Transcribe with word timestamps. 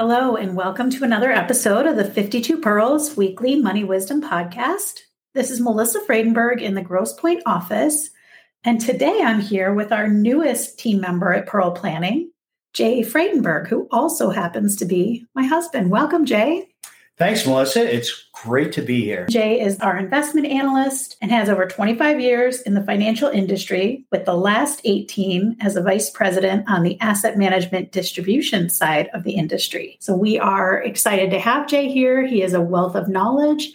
Hello, 0.00 0.34
and 0.34 0.56
welcome 0.56 0.88
to 0.88 1.04
another 1.04 1.30
episode 1.30 1.84
of 1.84 1.96
the 1.96 2.06
52 2.06 2.56
Pearls 2.62 3.18
Weekly 3.18 3.56
Money 3.56 3.84
Wisdom 3.84 4.22
Podcast. 4.22 5.00
This 5.34 5.50
is 5.50 5.60
Melissa 5.60 6.00
Friedenberg 6.08 6.62
in 6.62 6.72
the 6.72 6.80
Grosse 6.80 7.12
Pointe 7.12 7.42
office. 7.44 8.08
And 8.64 8.80
today 8.80 9.20
I'm 9.22 9.42
here 9.42 9.74
with 9.74 9.92
our 9.92 10.08
newest 10.08 10.78
team 10.78 11.02
member 11.02 11.34
at 11.34 11.44
Pearl 11.44 11.72
Planning, 11.72 12.30
Jay 12.72 13.02
Friedenberg, 13.02 13.68
who 13.68 13.88
also 13.90 14.30
happens 14.30 14.76
to 14.76 14.86
be 14.86 15.26
my 15.34 15.44
husband. 15.44 15.90
Welcome, 15.90 16.24
Jay. 16.24 16.69
Thanks, 17.20 17.46
Melissa. 17.46 17.94
It's 17.94 18.30
great 18.32 18.72
to 18.72 18.80
be 18.80 19.02
here. 19.02 19.26
Jay 19.26 19.60
is 19.60 19.78
our 19.80 19.98
investment 19.98 20.46
analyst 20.46 21.18
and 21.20 21.30
has 21.30 21.50
over 21.50 21.66
25 21.66 22.18
years 22.18 22.62
in 22.62 22.72
the 22.72 22.82
financial 22.82 23.28
industry, 23.28 24.06
with 24.10 24.24
the 24.24 24.32
last 24.32 24.80
18 24.84 25.58
as 25.60 25.76
a 25.76 25.82
vice 25.82 26.08
president 26.08 26.64
on 26.66 26.82
the 26.82 26.98
asset 27.02 27.36
management 27.36 27.92
distribution 27.92 28.70
side 28.70 29.10
of 29.12 29.24
the 29.24 29.32
industry. 29.32 29.98
So 30.00 30.16
we 30.16 30.38
are 30.38 30.82
excited 30.82 31.30
to 31.32 31.38
have 31.38 31.68
Jay 31.68 31.90
here. 31.90 32.26
He 32.26 32.40
is 32.40 32.54
a 32.54 32.60
wealth 32.62 32.96
of 32.96 33.06
knowledge. 33.06 33.70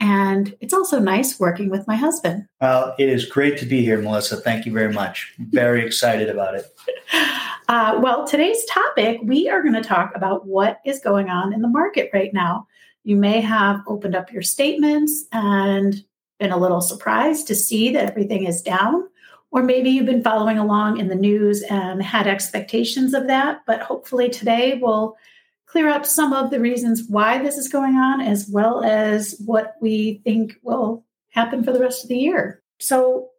And 0.00 0.56
it's 0.60 0.74
also 0.74 0.98
nice 0.98 1.38
working 1.38 1.70
with 1.70 1.86
my 1.86 1.94
husband. 1.94 2.46
Well, 2.60 2.96
it 2.98 3.08
is 3.08 3.26
great 3.26 3.58
to 3.58 3.64
be 3.66 3.80
here, 3.80 4.02
Melissa. 4.02 4.38
Thank 4.38 4.66
you 4.66 4.72
very 4.72 4.92
much. 4.92 5.34
Very 5.38 5.86
excited 5.86 6.28
about 6.28 6.56
it. 6.56 6.66
Uh, 7.70 8.00
well, 8.02 8.26
today's 8.26 8.64
topic, 8.64 9.18
we 9.22 9.46
are 9.46 9.60
going 9.60 9.74
to 9.74 9.82
talk 9.82 10.10
about 10.14 10.46
what 10.46 10.80
is 10.86 11.00
going 11.00 11.28
on 11.28 11.52
in 11.52 11.60
the 11.60 11.68
market 11.68 12.08
right 12.14 12.32
now. 12.32 12.66
You 13.08 13.16
may 13.16 13.40
have 13.40 13.80
opened 13.86 14.14
up 14.14 14.30
your 14.30 14.42
statements 14.42 15.24
and 15.32 16.04
been 16.38 16.52
a 16.52 16.58
little 16.58 16.82
surprised 16.82 17.46
to 17.46 17.54
see 17.54 17.90
that 17.94 18.04
everything 18.04 18.44
is 18.44 18.60
down. 18.60 19.08
Or 19.50 19.62
maybe 19.62 19.88
you've 19.88 20.04
been 20.04 20.22
following 20.22 20.58
along 20.58 20.98
in 20.98 21.08
the 21.08 21.14
news 21.14 21.62
and 21.62 22.02
had 22.02 22.26
expectations 22.26 23.14
of 23.14 23.26
that. 23.28 23.62
But 23.66 23.80
hopefully 23.80 24.28
today 24.28 24.78
we'll 24.78 25.16
clear 25.64 25.88
up 25.88 26.04
some 26.04 26.34
of 26.34 26.50
the 26.50 26.60
reasons 26.60 27.04
why 27.08 27.42
this 27.42 27.56
is 27.56 27.68
going 27.68 27.94
on, 27.94 28.20
as 28.20 28.46
well 28.46 28.84
as 28.84 29.40
what 29.46 29.76
we 29.80 30.20
think 30.22 30.56
will 30.62 31.02
happen 31.30 31.64
for 31.64 31.72
the 31.72 31.80
rest 31.80 32.02
of 32.02 32.10
the 32.10 32.18
year. 32.18 32.62
So 32.78 33.30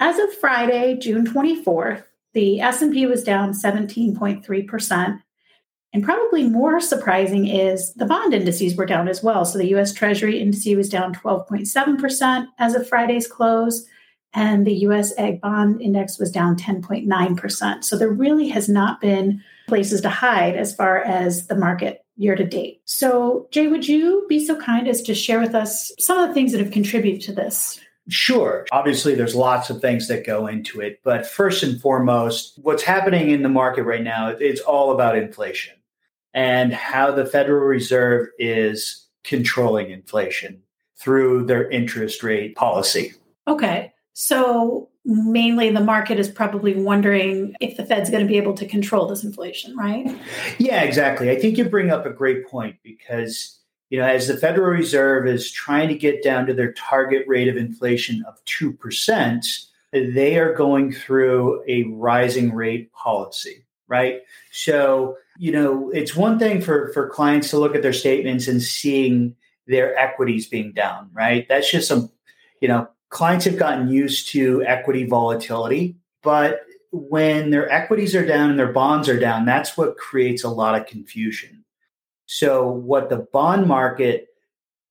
as 0.00 0.18
of 0.18 0.34
Friday, 0.34 0.96
June 0.96 1.24
24th, 1.24 2.02
the 2.32 2.60
S&P 2.60 3.06
was 3.06 3.22
down 3.22 3.52
17.3%. 3.52 5.22
And 5.92 6.02
probably 6.02 6.48
more 6.48 6.80
surprising 6.80 7.46
is 7.46 7.92
the 7.94 8.06
bond 8.06 8.32
indices 8.32 8.76
were 8.76 8.86
down 8.86 9.08
as 9.08 9.22
well. 9.22 9.44
So 9.44 9.58
the 9.58 9.74
US 9.74 9.92
Treasury 9.92 10.40
index 10.40 10.64
was 10.74 10.88
down 10.88 11.14
12.7% 11.14 12.46
as 12.58 12.74
of 12.74 12.88
Friday's 12.88 13.26
close, 13.26 13.86
and 14.32 14.66
the 14.66 14.74
US 14.86 15.12
Agg 15.18 15.42
Bond 15.42 15.82
Index 15.82 16.18
was 16.18 16.30
down 16.30 16.56
10.9%. 16.56 17.84
So 17.84 17.98
there 17.98 18.10
really 18.10 18.48
has 18.48 18.68
not 18.68 19.00
been 19.00 19.42
places 19.68 20.00
to 20.00 20.08
hide 20.08 20.56
as 20.56 20.74
far 20.74 20.98
as 20.98 21.48
the 21.48 21.54
market 21.54 22.04
year 22.16 22.36
to 22.36 22.44
date. 22.44 22.80
So, 22.86 23.48
Jay, 23.50 23.66
would 23.66 23.86
you 23.86 24.24
be 24.28 24.44
so 24.44 24.56
kind 24.56 24.88
as 24.88 25.02
to 25.02 25.14
share 25.14 25.40
with 25.40 25.54
us 25.54 25.92
some 25.98 26.18
of 26.18 26.28
the 26.28 26.34
things 26.34 26.52
that 26.52 26.60
have 26.60 26.70
contributed 26.70 27.20
to 27.22 27.32
this? 27.32 27.80
Sure. 28.08 28.66
Obviously, 28.72 29.14
there's 29.14 29.34
lots 29.34 29.70
of 29.70 29.80
things 29.80 30.08
that 30.08 30.26
go 30.26 30.46
into 30.46 30.80
it. 30.80 31.00
But 31.04 31.26
first 31.26 31.62
and 31.62 31.80
foremost, 31.80 32.58
what's 32.62 32.82
happening 32.82 33.30
in 33.30 33.42
the 33.42 33.48
market 33.48 33.84
right 33.84 34.02
now, 34.02 34.28
it's 34.28 34.60
all 34.60 34.92
about 34.92 35.16
inflation 35.16 35.74
and 36.34 36.72
how 36.72 37.10
the 37.10 37.26
Federal 37.26 37.66
Reserve 37.66 38.28
is 38.38 39.06
controlling 39.24 39.90
inflation 39.90 40.62
through 40.96 41.44
their 41.46 41.68
interest 41.70 42.22
rate 42.22 42.54
policy. 42.56 43.12
Okay. 43.46 43.92
So 44.14 44.88
mainly 45.04 45.70
the 45.70 45.80
market 45.80 46.18
is 46.18 46.28
probably 46.28 46.74
wondering 46.74 47.54
if 47.60 47.76
the 47.76 47.84
Fed's 47.84 48.10
going 48.10 48.22
to 48.22 48.28
be 48.28 48.36
able 48.36 48.54
to 48.54 48.66
control 48.66 49.06
this 49.06 49.24
inflation, 49.24 49.76
right? 49.76 50.16
Yeah, 50.58 50.82
exactly. 50.82 51.30
I 51.30 51.38
think 51.38 51.58
you 51.58 51.64
bring 51.64 51.90
up 51.90 52.06
a 52.06 52.10
great 52.10 52.46
point 52.46 52.76
because 52.82 53.58
you 53.92 53.98
know, 53.98 54.06
as 54.06 54.26
the 54.26 54.38
Federal 54.38 54.70
Reserve 54.70 55.26
is 55.26 55.52
trying 55.52 55.88
to 55.88 55.94
get 55.94 56.22
down 56.22 56.46
to 56.46 56.54
their 56.54 56.72
target 56.72 57.24
rate 57.28 57.48
of 57.48 57.58
inflation 57.58 58.24
of 58.26 58.42
2%, 58.46 59.66
they 59.92 60.38
are 60.38 60.54
going 60.54 60.92
through 60.92 61.62
a 61.68 61.82
rising 61.82 62.54
rate 62.54 62.90
policy, 62.94 63.66
right? 63.88 64.20
So 64.50 65.18
you 65.38 65.52
know, 65.52 65.90
it's 65.90 66.14
one 66.14 66.38
thing 66.38 66.60
for 66.60 66.92
for 66.92 67.08
clients 67.08 67.50
to 67.50 67.58
look 67.58 67.74
at 67.74 67.82
their 67.82 67.92
statements 67.92 68.48
and 68.48 68.62
seeing 68.62 69.34
their 69.66 69.96
equities 69.96 70.46
being 70.46 70.72
down, 70.72 71.10
right? 71.12 71.46
That's 71.48 71.70
just 71.70 71.88
some, 71.88 72.10
you 72.60 72.68
know, 72.68 72.88
clients 73.10 73.44
have 73.44 73.58
gotten 73.58 73.88
used 73.88 74.28
to 74.28 74.62
equity 74.64 75.06
volatility, 75.06 75.96
but 76.22 76.60
when 76.90 77.50
their 77.50 77.70
equities 77.70 78.14
are 78.14 78.26
down 78.26 78.50
and 78.50 78.58
their 78.58 78.72
bonds 78.72 79.08
are 79.08 79.18
down, 79.18 79.46
that's 79.46 79.76
what 79.76 79.96
creates 79.96 80.44
a 80.44 80.50
lot 80.50 80.78
of 80.78 80.86
confusion. 80.86 81.64
So, 82.26 82.68
what 82.68 83.08
the 83.08 83.26
bond 83.32 83.66
market 83.66 84.28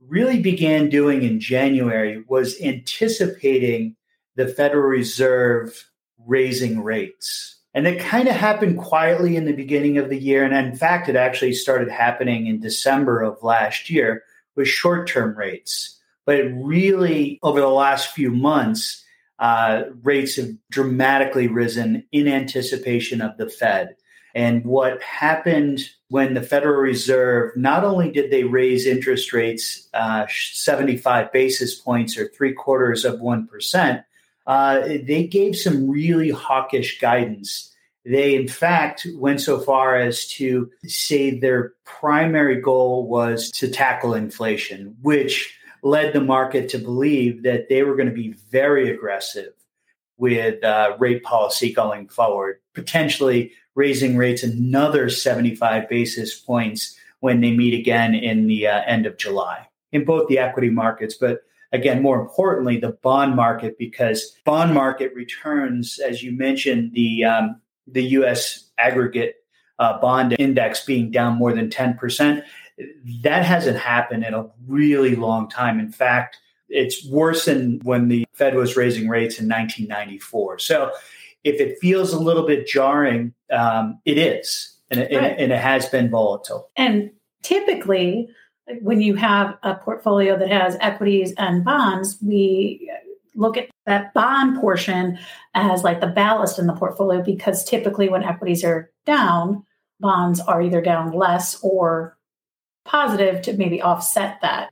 really 0.07 0.41
began 0.41 0.89
doing 0.89 1.21
in 1.23 1.39
January 1.39 2.23
was 2.27 2.59
anticipating 2.61 3.95
the 4.35 4.47
Federal 4.47 4.87
Reserve 4.87 5.89
raising 6.25 6.83
rates. 6.83 7.60
And 7.73 7.87
it 7.87 8.01
kind 8.01 8.27
of 8.27 8.35
happened 8.35 8.77
quietly 8.77 9.35
in 9.35 9.45
the 9.45 9.53
beginning 9.53 9.97
of 9.97 10.09
the 10.09 10.17
year. 10.17 10.43
And 10.43 10.53
in 10.53 10.75
fact, 10.75 11.07
it 11.07 11.15
actually 11.15 11.53
started 11.53 11.89
happening 11.89 12.47
in 12.47 12.59
December 12.59 13.21
of 13.21 13.41
last 13.43 13.89
year 13.89 14.23
with 14.55 14.67
short 14.67 15.07
term 15.07 15.37
rates. 15.37 15.97
But 16.25 16.35
it 16.35 16.53
really, 16.55 17.39
over 17.43 17.59
the 17.59 17.67
last 17.67 18.09
few 18.09 18.29
months, 18.29 19.03
uh, 19.39 19.83
rates 20.03 20.35
have 20.35 20.49
dramatically 20.69 21.47
risen 21.47 22.03
in 22.11 22.27
anticipation 22.27 23.21
of 23.21 23.37
the 23.37 23.49
Fed. 23.49 23.95
And 24.35 24.63
what 24.65 25.01
happened 25.01 25.89
when 26.09 26.33
the 26.33 26.41
Federal 26.41 26.79
Reserve, 26.79 27.51
not 27.57 27.83
only 27.83 28.11
did 28.11 28.31
they 28.31 28.43
raise 28.43 28.85
interest 28.85 29.33
rates 29.33 29.89
uh, 29.93 30.25
75 30.29 31.31
basis 31.31 31.75
points 31.75 32.17
or 32.17 32.27
three 32.27 32.53
quarters 32.53 33.03
of 33.03 33.19
1%, 33.19 34.03
uh, 34.51 34.81
they 35.07 35.25
gave 35.25 35.55
some 35.55 35.89
really 35.89 36.29
hawkish 36.29 36.99
guidance. 36.99 37.73
They, 38.03 38.35
in 38.35 38.49
fact, 38.49 39.07
went 39.15 39.39
so 39.39 39.61
far 39.61 39.95
as 39.95 40.27
to 40.31 40.69
say 40.85 41.39
their 41.39 41.71
primary 41.85 42.59
goal 42.59 43.07
was 43.07 43.49
to 43.51 43.69
tackle 43.69 44.13
inflation, 44.13 44.97
which 45.03 45.57
led 45.83 46.11
the 46.11 46.19
market 46.19 46.67
to 46.67 46.79
believe 46.79 47.43
that 47.43 47.69
they 47.69 47.83
were 47.83 47.95
going 47.95 48.09
to 48.09 48.13
be 48.13 48.33
very 48.51 48.91
aggressive 48.93 49.53
with 50.17 50.61
uh, 50.65 50.97
rate 50.99 51.23
policy 51.23 51.71
going 51.71 52.09
forward, 52.09 52.59
potentially 52.73 53.53
raising 53.75 54.17
rates 54.17 54.43
another 54.43 55.09
75 55.09 55.87
basis 55.87 56.37
points 56.37 56.97
when 57.21 57.39
they 57.39 57.51
meet 57.51 57.73
again 57.73 58.13
in 58.13 58.47
the 58.47 58.67
uh, 58.67 58.81
end 58.85 59.05
of 59.05 59.15
July 59.15 59.65
in 59.93 60.03
both 60.03 60.27
the 60.27 60.39
equity 60.39 60.69
markets, 60.69 61.15
but 61.15 61.43
again, 61.71 62.01
more 62.01 62.19
importantly, 62.19 62.77
the 62.77 62.97
bond 63.01 63.35
market, 63.35 63.77
because 63.77 64.35
bond 64.45 64.73
market 64.73 65.13
returns, 65.15 65.99
as 65.99 66.23
you 66.23 66.31
mentioned, 66.31 66.93
the 66.93 67.23
um, 67.25 67.61
the 67.87 68.03
U.S. 68.03 68.69
aggregate 68.77 69.35
uh, 69.79 69.99
bond 69.99 70.35
index 70.39 70.85
being 70.85 71.11
down 71.11 71.37
more 71.37 71.53
than 71.53 71.69
ten 71.69 71.97
percent. 71.97 72.43
That 73.23 73.45
hasn't 73.45 73.77
happened 73.77 74.23
in 74.23 74.33
a 74.33 74.47
really 74.67 75.15
long 75.15 75.49
time. 75.49 75.79
In 75.79 75.91
fact, 75.91 76.37
it's 76.69 77.05
worse 77.07 77.45
than 77.45 77.79
when 77.83 78.07
the 78.07 78.25
Fed 78.33 78.55
was 78.55 78.75
raising 78.75 79.07
rates 79.07 79.39
in 79.39 79.47
1994. 79.47 80.59
So, 80.59 80.91
if 81.43 81.59
it 81.59 81.77
feels 81.79 82.13
a 82.13 82.19
little 82.19 82.45
bit 82.45 82.67
jarring, 82.67 83.33
um, 83.51 83.99
it 84.05 84.17
is, 84.17 84.77
and 84.89 84.99
it, 84.99 85.15
right. 85.15 85.35
and 85.37 85.51
it 85.51 85.59
has 85.59 85.87
been 85.87 86.09
volatile. 86.09 86.69
And 86.75 87.11
typically, 87.43 88.29
when 88.81 89.01
you 89.01 89.15
have 89.15 89.57
a 89.63 89.75
portfolio 89.75 90.37
that 90.37 90.49
has 90.49 90.77
equities 90.79 91.33
and 91.37 91.63
bonds, 91.63 92.17
we 92.21 92.91
look 93.35 93.57
at 93.57 93.69
that 93.85 94.13
bond 94.13 94.59
portion 94.59 95.17
as 95.53 95.83
like 95.83 96.01
the 96.01 96.07
ballast 96.07 96.59
in 96.59 96.67
the 96.67 96.73
portfolio 96.73 97.21
because 97.21 97.63
typically 97.63 98.09
when 98.09 98.23
equities 98.23 98.63
are 98.63 98.91
down, 99.05 99.63
bonds 99.99 100.39
are 100.39 100.61
either 100.61 100.81
down 100.81 101.11
less 101.11 101.59
or 101.63 102.17
positive 102.85 103.41
to 103.43 103.53
maybe 103.53 103.81
offset 103.81 104.39
that. 104.41 104.71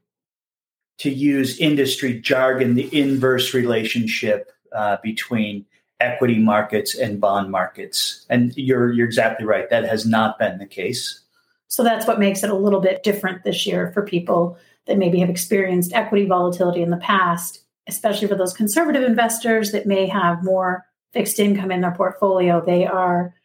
To 1.00 1.10
use 1.10 1.60
industry 1.60 2.20
jargon, 2.20 2.76
the 2.76 2.90
inverse 2.98 3.54
relationship 3.54 4.52
uh, 4.76 4.98
between 5.02 5.66
equity 6.00 6.40
markets 6.40 6.96
and 6.96 7.20
bond 7.20 7.52
markets. 7.52 8.26
And 8.30 8.56
you're 8.58 8.92
you're 8.92 9.08
exactly 9.08 9.46
right. 9.46 9.70
That 9.70 9.86
has 9.86 10.06
not 10.06 10.38
been 10.40 10.58
the 10.58 10.66
case. 10.66 11.22
So 11.70 11.84
that's 11.84 12.08
what 12.08 12.20
makes 12.20 12.44
it 12.44 12.50
a 12.50 12.56
little 12.56 12.82
bit 12.82 13.04
different 13.04 13.44
this 13.44 13.66
year 13.66 13.92
for 13.94 14.02
people 14.02 14.58
that 14.88 14.98
maybe 14.98 15.20
have 15.20 15.30
experienced 15.30 15.94
equity 15.94 16.26
volatility 16.26 16.82
in 16.82 16.90
the 16.90 16.98
past, 16.98 17.64
especially 17.88 18.28
for 18.28 18.36
those 18.36 18.54
conservative 18.54 19.04
investors 19.04 19.72
that 19.72 19.86
may 19.86 20.08
have 20.08 20.44
more 20.44 20.86
fixed 21.14 21.40
income 21.40 21.72
in 21.72 21.82
their 21.82 21.92
portfolio. 21.92 22.64
They 22.66 22.86
are 22.86 23.36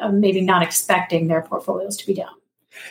uh, 0.00 0.10
maybe 0.10 0.40
not 0.40 0.62
expecting 0.62 1.28
their 1.28 1.42
portfolios 1.42 1.96
to 1.98 2.06
be 2.06 2.14
down. 2.14 2.34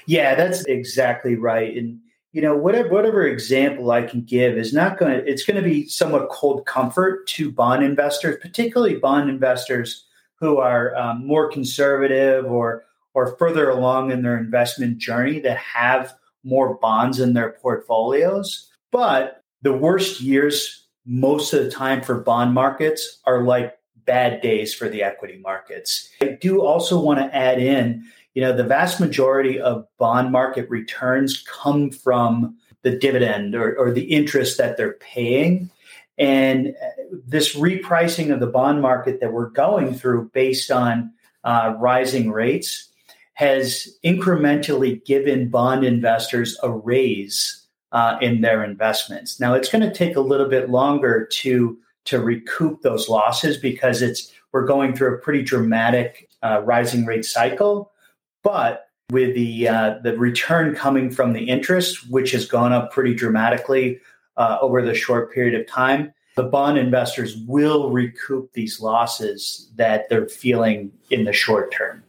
Yeah, 0.06 0.36
that's 0.36 0.64
exactly 0.66 1.36
right. 1.36 1.76
And 1.76 2.00
you 2.34 2.42
know, 2.42 2.56
whatever 2.56 2.90
whatever 2.90 3.26
example 3.26 3.90
I 3.90 4.04
can 4.04 4.22
give 4.22 4.58
is 4.58 4.74
not 4.74 5.00
going 5.00 5.18
to. 5.18 5.28
It's 5.28 5.44
going 5.44 5.58
to 5.58 5.68
be 5.68 5.88
somewhat 5.88 6.30
cold 6.30 6.66
comfort 6.68 7.26
to 7.30 7.52
bond 7.52 7.84
investors, 7.84 8.38
particularly 8.42 8.98
bond 8.98 9.30
investors 9.30 10.06
who 10.36 10.58
are 10.58 10.96
um, 10.96 11.26
more 11.26 11.50
conservative 11.50 12.46
or 12.46 12.84
or 13.18 13.36
further 13.38 13.68
along 13.68 14.12
in 14.12 14.22
their 14.22 14.38
investment 14.38 15.00
journey 15.00 15.40
that 15.40 15.58
have 15.58 16.14
more 16.44 16.76
bonds 16.76 17.20
in 17.20 17.34
their 17.34 17.54
portfolios. 17.64 18.70
But 18.92 19.44
the 19.64 19.74
worst 19.74 20.22
years 20.22 20.86
most 21.04 21.52
of 21.52 21.64
the 21.64 21.72
time 21.72 22.04
for 22.04 22.22
bond 22.22 22.54
markets 22.54 23.20
are 23.26 23.42
like 23.42 23.76
bad 24.06 24.40
days 24.42 24.72
for 24.72 24.88
the 24.88 25.02
equity 25.02 25.40
markets. 25.40 26.08
I 26.22 26.38
do 26.40 26.62
also 26.62 27.00
want 27.00 27.18
to 27.18 27.36
add 27.36 27.60
in 27.60 28.06
you 28.36 28.42
know, 28.42 28.56
the 28.56 28.64
vast 28.64 29.00
majority 29.00 29.60
of 29.60 29.88
bond 29.98 30.32
market 30.32 30.70
returns 30.70 31.44
come 31.48 31.90
from 31.90 32.56
the 32.84 32.96
dividend 32.96 33.56
or, 33.56 33.76
or 33.80 33.92
the 33.92 34.04
interest 34.04 34.60
that 34.60 34.78
they're 34.78 34.94
paying. 35.00 35.72
And 36.20 36.76
this 37.26 37.56
repricing 37.56 38.32
of 38.32 38.40
the 38.40 38.46
bond 38.46 38.80
market 38.80 39.22
that 39.22 39.34
we're 39.34 39.50
going 39.50 39.96
through 39.96 40.30
based 40.36 40.70
on 40.70 41.14
uh, 41.44 41.74
rising 41.80 42.30
rates 42.30 42.87
has 43.38 43.88
incrementally 44.04 45.06
given 45.06 45.48
bond 45.48 45.84
investors 45.84 46.58
a 46.64 46.72
raise 46.72 47.68
uh, 47.92 48.18
in 48.20 48.42
their 48.42 48.64
investments. 48.64 49.40
Now 49.40 49.54
it's 49.54 49.70
going 49.70 49.88
to 49.88 49.94
take 49.94 50.16
a 50.16 50.22
little 50.22 50.50
bit 50.50 50.72
longer 50.72 51.28
to 51.34 51.78
to 52.06 52.20
recoup 52.20 52.82
those 52.82 53.10
losses 53.10 53.56
because 53.58 54.02
it's 54.02 54.34
we're 54.54 54.66
going 54.66 54.96
through 54.96 55.14
a 55.14 55.18
pretty 55.20 55.44
dramatic 55.44 56.30
uh, 56.42 56.64
rising 56.66 57.06
rate 57.06 57.26
cycle. 57.26 57.92
But 58.44 58.88
with 59.12 59.36
the 59.36 59.68
uh, 59.68 60.00
the 60.02 60.18
return 60.18 60.74
coming 60.74 61.12
from 61.12 61.34
the 61.34 61.48
interest, 61.48 62.10
which 62.10 62.32
has 62.32 62.48
gone 62.48 62.74
up 62.74 62.92
pretty 62.92 63.14
dramatically 63.14 64.00
uh, 64.38 64.58
over 64.62 64.82
the 64.82 64.96
short 64.96 65.32
period 65.32 65.54
of 65.54 65.68
time, 65.68 66.12
the 66.36 66.44
bond 66.44 66.80
investors 66.80 67.38
will 67.46 67.92
recoup 67.92 68.52
these 68.54 68.82
losses 68.82 69.70
that 69.76 70.10
they're 70.10 70.28
feeling 70.28 70.92
in 71.12 71.26
the 71.26 71.34
short 71.34 71.72
term. 71.72 72.04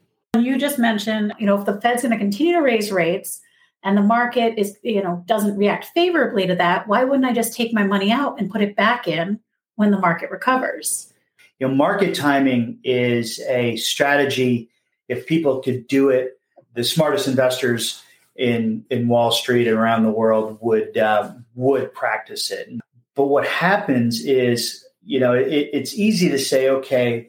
You 0.45 0.59
just 0.59 0.79
mentioned, 0.79 1.35
you 1.39 1.47
know, 1.47 1.59
if 1.59 1.67
the 1.67 1.81
Fed's 1.81 2.03
going 2.03 2.13
to 2.13 2.19
continue 2.19 2.55
to 2.55 2.61
raise 2.61 2.91
rates 2.91 3.41
and 3.83 3.97
the 3.97 4.03
market 4.03 4.59
is, 4.59 4.77
you 4.83 5.03
know, 5.03 5.23
doesn't 5.27 5.57
react 5.57 5.87
favorably 5.87 6.47
to 6.47 6.55
that, 6.57 6.89
why 6.89 7.05
wouldn't 7.05 7.27
I 7.27 7.33
just 7.33 7.55
take 7.55 7.73
my 7.73 7.85
money 7.85 8.11
out 8.11 8.41
and 8.41 8.51
put 8.51 8.63
it 8.63 8.77
back 8.77 9.07
in 9.07 9.41
when 9.77 9.91
the 9.91 9.99
market 9.99 10.31
recovers? 10.31 11.13
You 11.59 11.69
know, 11.69 11.75
market 11.75 12.15
timing 12.15 12.79
is 12.85 13.41
a 13.49 13.77
strategy 13.77 14.71
if 15.09 15.27
people 15.27 15.61
could 15.61 15.87
do 15.89 16.11
it, 16.11 16.39
the 16.75 16.85
smartest 16.85 17.27
investors 17.27 18.03
in 18.37 18.85
in 18.91 19.09
Wall 19.09 19.33
Street 19.33 19.67
and 19.67 19.77
around 19.77 20.05
the 20.05 20.11
world 20.11 20.59
would 20.61 20.97
uh, 20.97 21.33
would 21.55 21.93
practice 21.93 22.51
it. 22.51 22.69
But 23.17 23.27
what 23.27 23.47
happens 23.47 24.25
is, 24.25 24.85
you 25.05 25.19
know, 25.19 25.33
it, 25.33 25.71
it's 25.73 25.95
easy 25.95 26.29
to 26.29 26.39
say, 26.39 26.69
okay, 26.69 27.29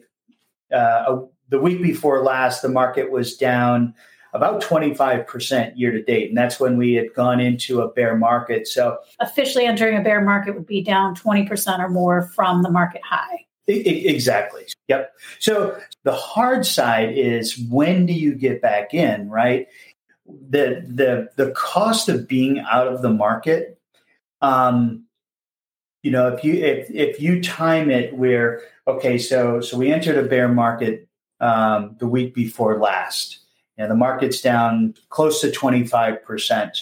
uh, 0.72 1.22
the 1.50 1.60
week 1.60 1.82
before 1.82 2.22
last, 2.22 2.62
the 2.62 2.68
market 2.68 3.10
was 3.10 3.36
down 3.36 3.94
about 4.32 4.62
25% 4.62 5.72
year 5.76 5.90
to 5.90 6.02
date. 6.02 6.28
And 6.28 6.38
that's 6.38 6.60
when 6.60 6.76
we 6.76 6.94
had 6.94 7.12
gone 7.14 7.40
into 7.40 7.80
a 7.80 7.88
bear 7.88 8.16
market. 8.16 8.68
So 8.68 8.98
officially 9.18 9.66
entering 9.66 9.98
a 9.98 10.02
bear 10.02 10.20
market 10.20 10.54
would 10.54 10.66
be 10.66 10.82
down 10.82 11.16
20% 11.16 11.78
or 11.80 11.88
more 11.88 12.22
from 12.22 12.62
the 12.62 12.70
market 12.70 13.02
high. 13.04 13.46
Exactly. 13.66 14.66
Yep. 14.88 15.12
So 15.38 15.78
the 16.04 16.12
hard 16.12 16.64
side 16.66 17.16
is 17.16 17.58
when 17.58 18.06
do 18.06 18.12
you 18.12 18.34
get 18.34 18.62
back 18.62 18.94
in, 18.94 19.28
right? 19.28 19.68
The 20.26 20.84
the 20.88 21.28
the 21.36 21.50
cost 21.52 22.08
of 22.08 22.26
being 22.28 22.60
out 22.60 22.88
of 22.88 23.02
the 23.02 23.10
market, 23.10 23.80
um, 24.40 25.04
you 26.02 26.10
know, 26.10 26.28
if 26.28 26.44
you 26.44 26.54
if 26.54 26.90
if 26.90 27.20
you 27.20 27.42
time 27.42 27.90
it 27.90 28.14
where 28.14 28.62
okay, 28.88 29.18
so 29.18 29.60
so 29.60 29.76
we 29.76 29.92
entered 29.92 30.16
a 30.16 30.28
bear 30.28 30.48
market 30.48 31.08
um, 31.40 31.96
the 31.98 32.06
week 32.06 32.34
before 32.34 32.78
last, 32.78 33.38
and 33.78 33.90
the 33.90 33.96
market's 33.96 34.40
down 34.40 34.94
close 35.08 35.40
to 35.40 35.50
twenty 35.50 35.86
five 35.86 36.22
percent, 36.24 36.78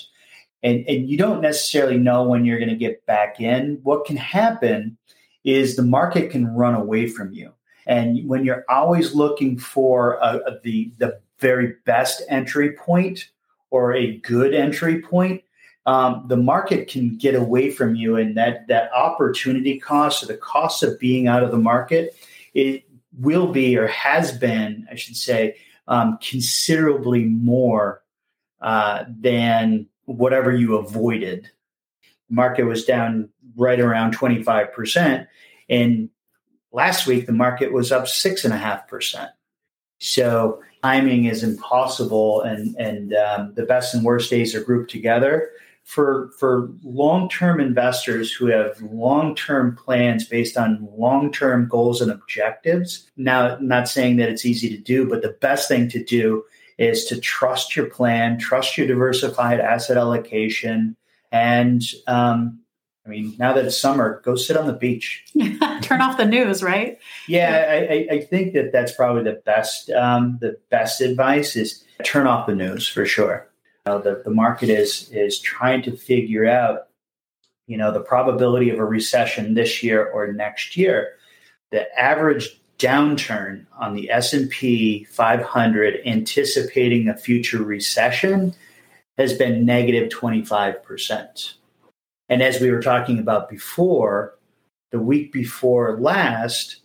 and 0.62 0.84
and 0.88 1.08
you 1.08 1.16
don't 1.16 1.40
necessarily 1.40 1.98
know 1.98 2.22
when 2.24 2.44
you're 2.44 2.58
going 2.58 2.68
to 2.68 2.76
get 2.76 3.04
back 3.06 3.40
in. 3.40 3.78
What 3.82 4.04
can 4.04 4.16
happen 4.16 4.96
is 5.44 5.76
the 5.76 5.82
market 5.82 6.30
can 6.30 6.46
run 6.54 6.74
away 6.74 7.08
from 7.08 7.32
you. 7.32 7.52
And 7.86 8.28
when 8.28 8.44
you're 8.44 8.66
always 8.68 9.14
looking 9.14 9.58
for 9.58 10.18
a, 10.20 10.40
a, 10.44 10.60
the, 10.62 10.92
the 10.98 11.20
very 11.38 11.76
best 11.86 12.22
entry 12.28 12.72
point 12.72 13.30
or 13.70 13.94
a 13.94 14.18
good 14.18 14.52
entry 14.52 15.00
point, 15.00 15.42
um, 15.86 16.26
the 16.28 16.36
market 16.36 16.86
can 16.86 17.16
get 17.16 17.34
away 17.34 17.70
from 17.70 17.94
you. 17.94 18.16
And 18.16 18.36
that, 18.36 18.66
that 18.68 18.92
opportunity 18.92 19.78
cost 19.78 20.22
or 20.22 20.26
the 20.26 20.36
cost 20.36 20.82
of 20.82 20.98
being 20.98 21.28
out 21.28 21.42
of 21.42 21.50
the 21.50 21.56
market, 21.56 22.14
it 22.52 22.84
will 23.18 23.48
be 23.48 23.76
or 23.76 23.86
has 23.88 24.36
been, 24.36 24.86
I 24.90 24.94
should 24.94 25.16
say, 25.16 25.56
um, 25.86 26.18
considerably 26.22 27.24
more 27.24 28.02
uh, 28.60 29.04
than 29.08 29.86
whatever 30.04 30.54
you 30.54 30.76
avoided. 30.76 31.50
The 32.28 32.34
market 32.34 32.64
was 32.64 32.84
down 32.84 33.30
right 33.56 33.80
around 33.80 34.16
25%. 34.16 35.26
And 35.68 36.10
last 36.72 37.06
week, 37.06 37.26
the 37.26 37.32
market 37.32 37.72
was 37.72 37.92
up 37.92 38.04
6.5%. 38.04 39.28
So 39.98 40.62
timing 40.82 41.24
is 41.24 41.42
impossible, 41.42 42.42
and, 42.42 42.76
and 42.76 43.14
um, 43.14 43.54
the 43.54 43.64
best 43.64 43.94
and 43.94 44.04
worst 44.04 44.30
days 44.30 44.54
are 44.54 44.62
grouped 44.62 44.90
together. 44.90 45.50
For, 45.88 46.30
for 46.38 46.68
long 46.82 47.30
term 47.30 47.60
investors 47.60 48.30
who 48.30 48.46
have 48.48 48.78
long 48.82 49.34
term 49.34 49.74
plans 49.74 50.26
based 50.26 50.58
on 50.58 50.86
long 50.92 51.32
term 51.32 51.66
goals 51.66 52.02
and 52.02 52.10
objectives, 52.10 53.10
now, 53.16 53.56
not 53.60 53.88
saying 53.88 54.16
that 54.16 54.28
it's 54.28 54.44
easy 54.44 54.68
to 54.68 54.76
do, 54.76 55.08
but 55.08 55.22
the 55.22 55.36
best 55.40 55.66
thing 55.66 55.88
to 55.88 56.04
do 56.04 56.44
is 56.76 57.06
to 57.06 57.18
trust 57.18 57.74
your 57.74 57.86
plan, 57.86 58.38
trust 58.38 58.76
your 58.76 58.86
diversified 58.86 59.60
asset 59.60 59.96
allocation, 59.96 60.94
and 61.32 61.82
um, 62.06 62.60
I 63.08 63.10
mean, 63.10 63.34
now 63.38 63.54
that 63.54 63.64
it's 63.64 63.76
summer, 63.76 64.20
go 64.22 64.36
sit 64.36 64.58
on 64.58 64.66
the 64.66 64.74
beach. 64.74 65.24
Turn 65.80 66.02
off 66.02 66.18
the 66.18 66.26
news, 66.26 66.62
right? 66.62 66.98
Yeah, 67.26 67.86
I, 67.90 68.06
I, 68.10 68.20
think 68.20 68.52
that 68.52 68.70
that's 68.70 68.92
probably 68.92 69.22
the 69.22 69.40
best. 69.46 69.88
Um, 69.90 70.36
the 70.42 70.58
best 70.68 71.00
advice 71.00 71.56
is 71.56 71.82
turn 72.04 72.26
off 72.26 72.46
the 72.46 72.54
news 72.54 72.86
for 72.86 73.06
sure. 73.06 73.47
Know, 73.88 73.98
the 73.98 74.20
the 74.22 74.30
market 74.30 74.68
is 74.68 75.08
is 75.12 75.40
trying 75.40 75.80
to 75.82 75.96
figure 75.96 76.46
out, 76.46 76.88
you 77.66 77.78
know, 77.78 77.90
the 77.90 78.00
probability 78.00 78.68
of 78.68 78.78
a 78.78 78.84
recession 78.84 79.54
this 79.54 79.82
year 79.82 80.06
or 80.06 80.30
next 80.30 80.76
year. 80.76 81.14
The 81.70 81.86
average 81.98 82.60
downturn 82.78 83.64
on 83.78 83.94
the 83.94 84.10
S&P 84.10 85.04
500 85.04 86.00
anticipating 86.04 87.08
a 87.08 87.16
future 87.16 87.62
recession 87.62 88.54
has 89.16 89.32
been 89.32 89.64
negative 89.64 90.10
25%. 90.10 91.54
And 92.28 92.42
as 92.42 92.60
we 92.60 92.70
were 92.70 92.82
talking 92.82 93.18
about 93.18 93.48
before, 93.48 94.34
the 94.92 95.00
week 95.00 95.32
before 95.32 95.98
last, 95.98 96.82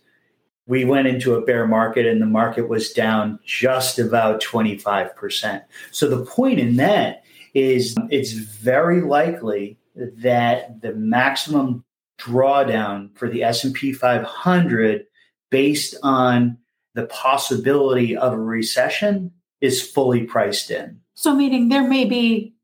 we 0.66 0.84
went 0.84 1.06
into 1.06 1.34
a 1.34 1.42
bear 1.42 1.66
market 1.66 2.06
and 2.06 2.20
the 2.22 2.26
market 2.26 2.68
was 2.68 2.92
down 2.92 3.38
just 3.44 3.98
about 3.98 4.42
25%. 4.42 5.62
So 5.90 6.08
the 6.08 6.24
point 6.24 6.58
in 6.58 6.76
that 6.76 7.22
is 7.52 7.94
it's 8.10 8.32
very 8.32 9.02
likely 9.02 9.78
that 9.94 10.80
the 10.80 10.94
maximum 10.94 11.84
drawdown 12.18 13.16
for 13.16 13.28
the 13.28 13.42
S&P 13.42 13.92
500 13.92 15.06
based 15.50 15.96
on 16.02 16.58
the 16.94 17.06
possibility 17.06 18.16
of 18.16 18.32
a 18.32 18.38
recession 18.38 19.32
is 19.60 19.82
fully 19.82 20.24
priced 20.24 20.70
in. 20.70 21.00
So 21.14 21.34
meaning 21.34 21.68
there 21.68 21.86
may 21.86 22.04
be 22.04 22.54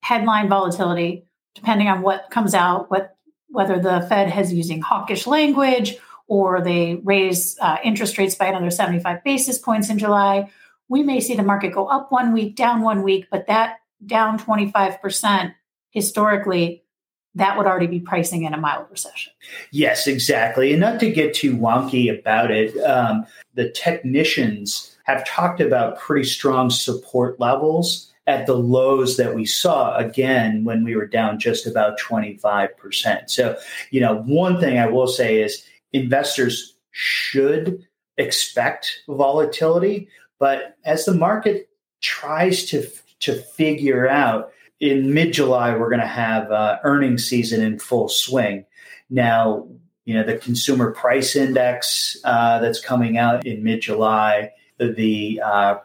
headline 0.00 0.48
volatility 0.48 1.26
depending 1.54 1.88
on 1.88 2.02
what 2.02 2.30
comes 2.30 2.54
out, 2.54 2.90
what 2.90 3.16
whether 3.48 3.78
the 3.78 4.04
Fed 4.08 4.28
has 4.28 4.52
using 4.52 4.80
hawkish 4.80 5.28
language 5.28 5.96
or 6.26 6.62
they 6.62 7.00
raise 7.04 7.58
uh, 7.60 7.76
interest 7.84 8.16
rates 8.18 8.34
by 8.34 8.46
another 8.46 8.70
75 8.70 9.22
basis 9.24 9.58
points 9.58 9.90
in 9.90 9.98
July, 9.98 10.50
we 10.88 11.02
may 11.02 11.20
see 11.20 11.34
the 11.34 11.42
market 11.42 11.72
go 11.72 11.86
up 11.86 12.10
one 12.10 12.32
week, 12.32 12.56
down 12.56 12.82
one 12.82 13.02
week, 13.02 13.26
but 13.30 13.46
that 13.46 13.78
down 14.04 14.38
25% 14.38 15.54
historically 15.90 16.84
that 17.36 17.56
would 17.56 17.66
already 17.66 17.86
be 17.86 18.00
pricing 18.00 18.44
in 18.44 18.54
a 18.54 18.56
mild 18.56 18.86
recession. 18.90 19.32
Yes, 19.72 20.06
exactly. 20.06 20.72
And 20.72 20.80
not 20.80 21.00
to 21.00 21.10
get 21.10 21.34
too 21.34 21.56
wonky 21.56 22.16
about 22.16 22.50
it, 22.50 22.76
um, 22.84 23.26
the 23.54 23.70
technicians 23.70 24.96
have 25.04 25.26
talked 25.26 25.60
about 25.60 25.98
pretty 25.98 26.24
strong 26.28 26.70
support 26.70 27.40
levels 27.40 28.12
at 28.26 28.46
the 28.46 28.56
lows 28.56 29.16
that 29.18 29.34
we 29.34 29.44
saw 29.44 29.94
again 29.96 30.64
when 30.64 30.82
we 30.82 30.96
were 30.96 31.06
down 31.06 31.38
just 31.38 31.66
about 31.66 31.98
25%. 31.98 33.28
So, 33.28 33.56
you 33.90 34.00
know, 34.00 34.22
one 34.22 34.58
thing 34.60 34.78
I 34.78 34.86
will 34.86 35.08
say 35.08 35.42
is 35.42 35.62
investors 35.94 36.76
should 36.90 37.86
expect 38.18 39.00
volatility, 39.08 40.08
but 40.38 40.76
as 40.84 41.06
the 41.06 41.14
market 41.14 41.70
tries 42.02 42.66
to 42.66 42.86
to 43.20 43.34
figure 43.34 44.06
out 44.06 44.52
in 44.80 45.14
mid 45.14 45.32
July, 45.32 45.74
we're 45.74 45.88
going 45.88 46.00
to 46.00 46.06
have 46.06 46.50
uh, 46.50 46.78
earnings 46.82 47.24
season 47.24 47.62
in 47.62 47.78
full 47.78 48.08
swing. 48.08 48.66
Now, 49.08 49.66
you 50.04 50.14
know, 50.14 50.24
the 50.24 50.36
consumer 50.36 50.90
price 50.90 51.34
index 51.34 52.18
uh, 52.24 52.58
that's 52.58 52.80
coming 52.80 53.16
out 53.16 53.46
in 53.46 53.64
mid 53.64 53.80
July, 53.80 54.52
the 54.78 55.40
uh, 55.42 55.76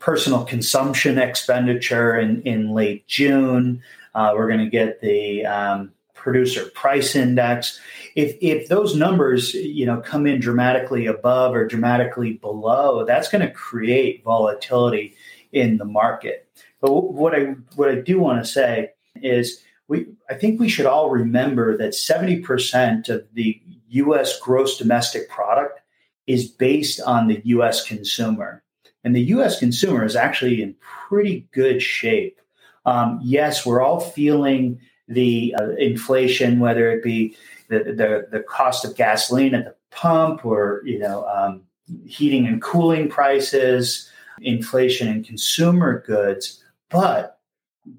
personal 0.00 0.44
consumption 0.44 1.18
expenditure 1.18 2.18
in, 2.18 2.42
in 2.42 2.70
late 2.70 3.06
June, 3.06 3.82
uh, 4.14 4.32
we're 4.34 4.48
going 4.48 4.64
to 4.64 4.70
get 4.70 5.00
the 5.00 5.46
um, 5.46 5.92
producer 6.20 6.66
price 6.74 7.16
index. 7.16 7.80
If, 8.14 8.36
if 8.40 8.68
those 8.68 8.94
numbers, 8.94 9.54
you 9.54 9.86
know, 9.86 10.00
come 10.00 10.26
in 10.26 10.38
dramatically 10.38 11.06
above 11.06 11.54
or 11.54 11.66
dramatically 11.66 12.34
below, 12.34 13.04
that's 13.04 13.28
going 13.28 13.46
to 13.46 13.52
create 13.52 14.22
volatility 14.22 15.16
in 15.52 15.78
the 15.78 15.84
market. 15.84 16.46
But 16.80 16.92
what 16.92 17.34
I 17.34 17.54
what 17.74 17.90
I 17.90 17.96
do 17.96 18.18
want 18.20 18.44
to 18.44 18.50
say 18.50 18.90
is 19.16 19.62
we 19.88 20.06
I 20.28 20.34
think 20.34 20.60
we 20.60 20.68
should 20.68 20.86
all 20.86 21.10
remember 21.10 21.76
that 21.76 21.92
70% 21.92 23.08
of 23.08 23.26
the 23.34 23.60
US 23.88 24.38
gross 24.38 24.78
domestic 24.78 25.28
product 25.28 25.80
is 26.26 26.46
based 26.46 27.00
on 27.00 27.26
the 27.26 27.40
US 27.44 27.86
consumer. 27.86 28.62
And 29.04 29.16
the 29.16 29.24
US 29.34 29.58
consumer 29.58 30.04
is 30.04 30.16
actually 30.16 30.62
in 30.62 30.74
pretty 30.80 31.48
good 31.52 31.82
shape. 31.82 32.40
Um, 32.86 33.20
yes, 33.22 33.66
we're 33.66 33.82
all 33.82 34.00
feeling 34.00 34.80
the 35.10 35.54
uh, 35.60 35.70
inflation, 35.70 36.60
whether 36.60 36.90
it 36.90 37.02
be 37.02 37.36
the, 37.68 37.78
the, 37.78 38.28
the, 38.30 38.44
cost 38.48 38.84
of 38.84 38.96
gasoline 38.96 39.54
at 39.54 39.64
the 39.64 39.74
pump 39.90 40.44
or 40.44 40.82
you 40.84 40.98
know 40.98 41.26
um, 41.28 41.62
heating 42.06 42.46
and 42.46 42.62
cooling 42.62 43.08
prices, 43.08 44.08
inflation 44.40 45.08
in 45.08 45.24
consumer 45.24 46.02
goods. 46.06 46.62
But 46.88 47.38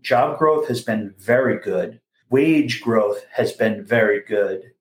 job 0.02 0.40
growth 0.40 0.68
has 0.68 0.82
been 0.82 1.14
very 1.20 1.60
good. 1.60 2.00
Wage 2.30 2.82
growth 2.82 3.26
has 3.34 3.52
been 3.52 3.84
very 3.84 4.22
good. 4.22 4.72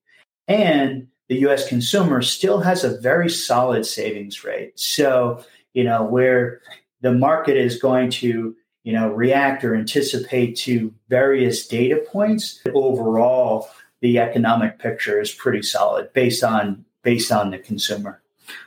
And 0.46 1.08
the 1.28 1.38
US 1.48 1.68
consumer 1.68 2.22
still 2.22 2.60
has 2.60 2.84
a 2.84 3.00
very 3.00 3.28
solid 3.28 3.86
savings 3.86 4.44
rate. 4.44 4.78
So, 4.78 5.44
you 5.74 5.84
know, 5.84 6.04
where 6.04 6.60
the 7.00 7.12
market 7.12 7.56
is 7.56 7.80
going 7.80 8.10
to, 8.10 8.56
you 8.84 8.92
know, 8.92 9.08
react 9.10 9.64
or 9.64 9.74
anticipate 9.74 10.56
to 10.56 10.92
various 11.08 11.66
data 11.66 12.02
points, 12.10 12.60
overall, 12.74 13.68
the 14.00 14.18
economic 14.18 14.78
picture 14.78 15.20
is 15.20 15.32
pretty 15.32 15.62
solid 15.62 16.12
based 16.12 16.42
on 16.42 16.84
based 17.02 17.32
on 17.32 17.50
the 17.50 17.58
consumer. 17.58 18.22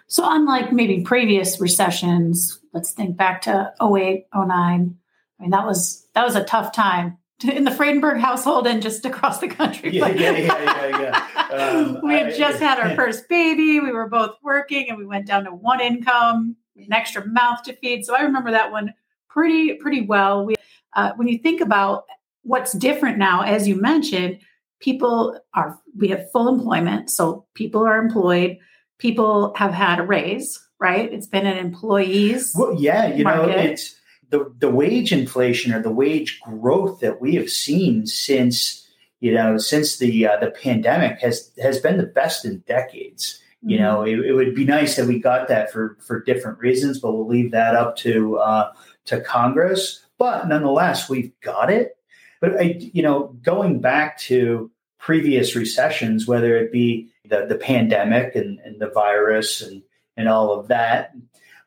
So 0.07 0.23
unlike 0.25 0.71
maybe 0.71 1.01
previous 1.01 1.59
recessions, 1.59 2.59
let's 2.73 2.91
think 2.91 3.17
back 3.17 3.41
to 3.43 3.73
08, 3.81 4.27
09, 4.33 4.51
I 4.51 5.41
mean, 5.41 5.51
that 5.51 5.65
was 5.65 6.07
that 6.13 6.23
was 6.23 6.35
a 6.35 6.43
tough 6.43 6.71
time 6.71 7.17
in 7.43 7.63
the 7.63 7.71
Friedenberg 7.71 8.19
household 8.19 8.67
and 8.67 8.81
just 8.81 9.05
across 9.05 9.39
the 9.39 9.47
country. 9.47 9.91
Yeah, 9.91 10.09
yeah, 10.09 10.31
yeah, 10.31 10.87
yeah. 10.87 11.27
yeah. 11.49 11.57
Um, 11.57 11.99
we 12.03 12.13
had 12.13 12.27
I, 12.27 12.37
just 12.37 12.59
had 12.59 12.79
our 12.79 12.95
first 12.95 13.27
baby. 13.27 13.79
We 13.79 13.91
were 13.91 14.07
both 14.07 14.35
working, 14.43 14.89
and 14.89 14.97
we 14.97 15.05
went 15.05 15.25
down 15.25 15.45
to 15.45 15.51
one 15.51 15.81
income, 15.81 16.55
an 16.77 16.93
extra 16.93 17.25
mouth 17.25 17.63
to 17.63 17.73
feed. 17.73 18.05
So 18.05 18.15
I 18.15 18.21
remember 18.21 18.51
that 18.51 18.71
one 18.71 18.93
pretty 19.33 19.73
pretty 19.73 20.01
well. 20.01 20.45
We, 20.45 20.55
uh, 20.95 21.11
when 21.15 21.27
you 21.27 21.39
think 21.39 21.59
about 21.59 22.05
what's 22.43 22.73
different 22.73 23.17
now, 23.17 23.41
as 23.41 23.67
you 23.67 23.75
mentioned, 23.75 24.39
people 24.79 25.39
are 25.53 25.79
we 25.97 26.09
have 26.09 26.31
full 26.31 26.47
employment, 26.47 27.09
so 27.09 27.45
people 27.55 27.85
are 27.85 27.97
employed. 27.97 28.57
People 28.99 29.53
have 29.57 29.73
had 29.73 29.99
a 29.99 30.03
raise, 30.03 30.59
right? 30.79 31.11
It's 31.11 31.27
been 31.27 31.47
an 31.47 31.57
employees. 31.57 32.53
Well, 32.55 32.75
yeah, 32.79 33.13
you 33.13 33.23
market. 33.23 33.47
know, 33.47 33.57
it's 33.57 33.95
the, 34.29 34.53
the 34.59 34.69
wage 34.69 35.11
inflation 35.11 35.73
or 35.73 35.81
the 35.81 35.91
wage 35.91 36.39
growth 36.41 36.99
that 37.01 37.19
we 37.19 37.35
have 37.35 37.49
seen 37.49 38.05
since 38.05 38.87
you 39.19 39.33
know 39.33 39.57
since 39.57 39.97
the 39.97 40.27
uh, 40.27 40.37
the 40.37 40.51
pandemic 40.51 41.19
has 41.21 41.51
has 41.61 41.79
been 41.79 41.97
the 41.97 42.05
best 42.05 42.45
in 42.45 42.59
decades. 42.67 43.39
Mm-hmm. 43.59 43.69
You 43.69 43.79
know, 43.79 44.03
it, 44.03 44.19
it, 44.19 44.33
would 44.33 44.53
be 44.53 44.65
nice 44.65 44.97
that 44.97 45.07
we 45.07 45.19
got 45.19 45.47
that 45.47 45.71
for 45.71 45.97
for 46.05 46.21
different 46.21 46.59
reasons, 46.59 46.99
but 46.99 47.13
we'll 47.13 47.27
leave 47.27 47.51
that 47.51 47.75
up 47.75 47.95
to 47.97 48.37
uh, 48.37 48.71
to 49.05 49.21
Congress. 49.21 50.05
But 50.17 50.47
nonetheless, 50.47 51.09
we've 51.09 51.31
got 51.41 51.71
it. 51.71 51.97
But 52.39 52.59
I, 52.59 52.75
you 52.79 53.03
know, 53.03 53.35
going 53.41 53.79
back 53.79 54.17
to 54.19 54.69
previous 54.99 55.55
recessions, 55.55 56.27
whether 56.27 56.55
it 56.55 56.71
be 56.71 57.09
the, 57.27 57.45
the 57.45 57.55
pandemic 57.55 58.35
and, 58.35 58.59
and 58.59 58.79
the 58.79 58.89
virus 58.89 59.61
and 59.61 59.81
and 60.15 60.29
all 60.29 60.57
of 60.57 60.67
that, 60.67 61.13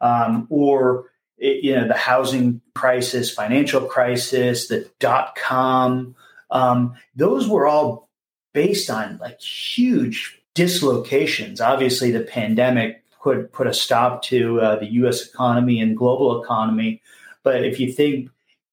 um, 0.00 0.46
or 0.50 1.10
it, 1.36 1.64
you 1.64 1.74
know 1.74 1.88
the 1.88 1.94
housing 1.94 2.60
crisis, 2.74 3.30
financial 3.30 3.82
crisis, 3.82 4.68
the 4.68 4.88
dot 5.00 5.34
com. 5.36 6.14
Um, 6.50 6.94
those 7.14 7.48
were 7.48 7.66
all 7.66 8.08
based 8.52 8.88
on 8.88 9.18
like 9.18 9.40
huge 9.40 10.40
dislocations. 10.54 11.60
Obviously, 11.60 12.10
the 12.10 12.20
pandemic 12.20 13.02
put 13.20 13.52
put 13.52 13.66
a 13.66 13.74
stop 13.74 14.22
to 14.22 14.60
uh, 14.60 14.76
the 14.76 14.92
U.S. 14.92 15.26
economy 15.26 15.80
and 15.80 15.96
global 15.96 16.42
economy. 16.42 17.02
But 17.46 17.64
if 17.64 17.78
you 17.78 17.92
think 17.92 18.28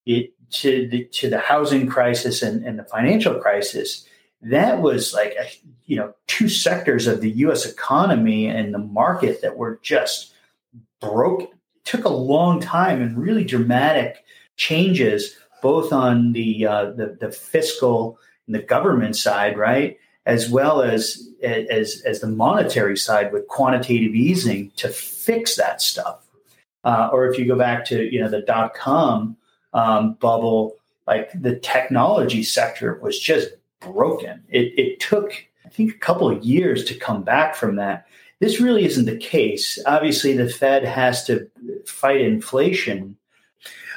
it 0.08 0.34
to 0.62 0.88
the 0.88 1.04
to 1.20 1.30
the 1.30 1.38
housing 1.38 1.86
crisis 1.86 2.42
and, 2.42 2.66
and 2.66 2.80
the 2.80 2.84
financial 2.84 3.36
crisis, 3.36 4.04
that 4.42 4.82
was 4.82 5.14
like 5.14 5.36
a, 5.40 5.46
you 5.86 5.96
know 5.96 6.16
two 6.26 6.50
sectors 6.50 7.06
of 7.06 7.22
the 7.22 7.30
U.S. 7.46 7.68
economy 7.68 8.48
and 8.48 8.74
the 8.74 8.80
market 8.80 9.44
that 9.44 9.58
were 9.58 9.80
just 9.84 10.34
broken 11.00 11.50
took 11.84 12.04
a 12.04 12.10
long 12.10 12.60
time 12.60 13.00
and 13.00 13.16
really 13.16 13.44
dramatic 13.44 14.26
changes, 14.56 15.36
both 15.62 15.94
on 15.94 16.34
the 16.34 16.66
uh, 16.66 16.86
the, 16.94 17.16
the 17.22 17.32
fiscal 17.32 18.18
and 18.48 18.56
the 18.56 18.64
government 18.64 19.16
side, 19.16 19.56
right, 19.56 20.00
as 20.26 20.50
well 20.50 20.82
as 20.82 21.30
as 21.44 22.02
as 22.08 22.22
the 22.22 22.28
monetary 22.28 22.98
side 22.98 23.32
with 23.32 23.48
quantitative 23.48 24.16
easing 24.16 24.72
to 24.78 24.90
fix 24.90 25.58
that 25.58 25.80
stuff. 25.80 26.23
Uh, 26.84 27.10
or 27.14 27.28
if 27.28 27.38
you 27.38 27.46
go 27.46 27.58
back 27.58 27.86
to 27.86 28.14
you 28.14 28.20
know 28.20 28.30
the 28.30 28.42
dot 28.42 28.74
com 28.74 29.38
um, 29.74 30.14
bubble, 30.16 30.76
like 31.08 31.32
the 31.34 31.58
technology 31.60 32.44
sector 32.44 33.00
was 33.02 33.20
just 33.20 33.50
broken. 33.80 34.44
It, 34.50 34.78
it 34.78 35.00
took 35.00 35.34
I 35.66 35.70
think 35.70 35.94
a 35.94 35.98
couple 35.98 36.30
of 36.30 36.44
years 36.44 36.84
to 36.86 36.96
come 36.96 37.24
back 37.24 37.56
from 37.56 37.78
that. 37.78 38.08
This 38.40 38.60
really 38.60 38.84
isn't 38.86 39.06
the 39.06 39.18
case. 39.18 39.80
Obviously, 39.86 40.34
the 40.36 40.50
Fed 40.50 40.84
has 40.84 41.24
to 41.26 41.50
fight 41.86 42.22
inflation. 42.22 43.16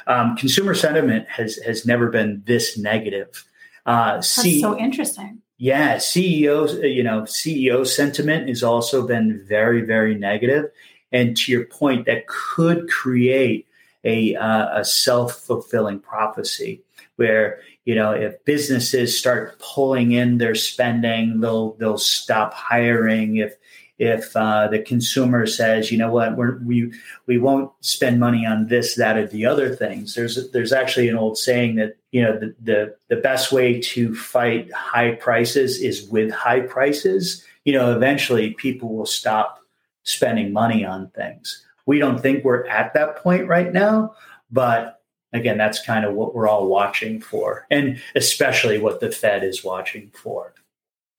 Um, 0.07 0.37
consumer 0.37 0.73
sentiment 0.73 1.27
has 1.27 1.57
has 1.57 1.85
never 1.85 2.09
been 2.09 2.41
this 2.45 2.77
negative. 2.77 3.43
Uh, 3.85 4.15
That's 4.15 4.29
C- 4.29 4.61
so 4.61 4.77
interesting. 4.77 5.41
Yeah, 5.59 5.97
CEOs, 5.97 6.75
you 6.83 7.01
know, 7.01 7.23
CEO 7.23 7.85
sentiment 7.85 8.47
has 8.47 8.61
also 8.61 9.07
been 9.07 9.43
very, 9.47 9.81
very 9.81 10.13
negative. 10.13 10.65
And 11.11 11.37
to 11.37 11.51
your 11.51 11.65
point, 11.65 12.05
that 12.05 12.27
could 12.27 12.89
create 12.89 13.67
a, 14.03 14.35
uh, 14.35 14.79
a 14.79 14.85
self 14.85 15.33
fulfilling 15.33 15.99
prophecy 15.99 16.81
where 17.17 17.59
you 17.85 17.93
know 17.95 18.11
if 18.11 18.43
businesses 18.45 19.17
start 19.17 19.59
pulling 19.59 20.13
in 20.13 20.37
their 20.37 20.55
spending, 20.55 21.41
they'll 21.41 21.73
they'll 21.73 21.97
stop 21.97 22.53
hiring. 22.53 23.37
If 23.37 23.55
if 23.99 24.35
uh, 24.35 24.67
the 24.67 24.79
consumer 24.79 25.47
says, 25.47 25.91
you 25.91 25.97
know 25.97 26.11
what, 26.11 26.37
we're, 26.37 26.59
we 26.59 26.93
we 27.25 27.37
won't 27.37 27.71
spend 27.81 28.19
money 28.19 28.45
on 28.45 28.67
this, 28.67 28.95
that, 28.95 29.17
or 29.17 29.27
the 29.27 29.45
other 29.45 29.75
things. 29.75 30.13
There's 30.13 30.51
there's 30.51 30.71
actually 30.71 31.09
an 31.09 31.17
old 31.17 31.37
saying 31.37 31.75
that 31.75 31.97
you 32.11 32.21
know 32.21 32.37
the 32.39 32.55
the, 32.61 32.95
the 33.09 33.21
best 33.21 33.51
way 33.51 33.81
to 33.81 34.15
fight 34.15 34.71
high 34.71 35.15
prices 35.15 35.81
is 35.81 36.07
with 36.07 36.31
high 36.31 36.61
prices. 36.61 37.43
You 37.65 37.73
know, 37.73 37.93
eventually 37.93 38.51
people 38.51 38.95
will 38.95 39.05
stop 39.05 39.59
spending 40.07 40.53
money 40.53 40.85
on 40.85 41.09
things. 41.09 41.65
We 41.85 41.99
don't 41.99 42.19
think 42.19 42.43
we're 42.43 42.65
at 42.67 42.93
that 42.93 43.17
point 43.17 43.47
right 43.47 43.71
now, 43.71 44.15
but 44.49 45.01
again, 45.33 45.57
that's 45.57 45.85
kind 45.85 46.05
of 46.05 46.13
what 46.15 46.33
we're 46.33 46.47
all 46.47 46.67
watching 46.67 47.19
for, 47.21 47.67
and 47.69 48.01
especially 48.15 48.77
what 48.77 49.01
the 49.01 49.11
Fed 49.11 49.43
is 49.43 49.63
watching 49.63 50.11
for. 50.11 50.53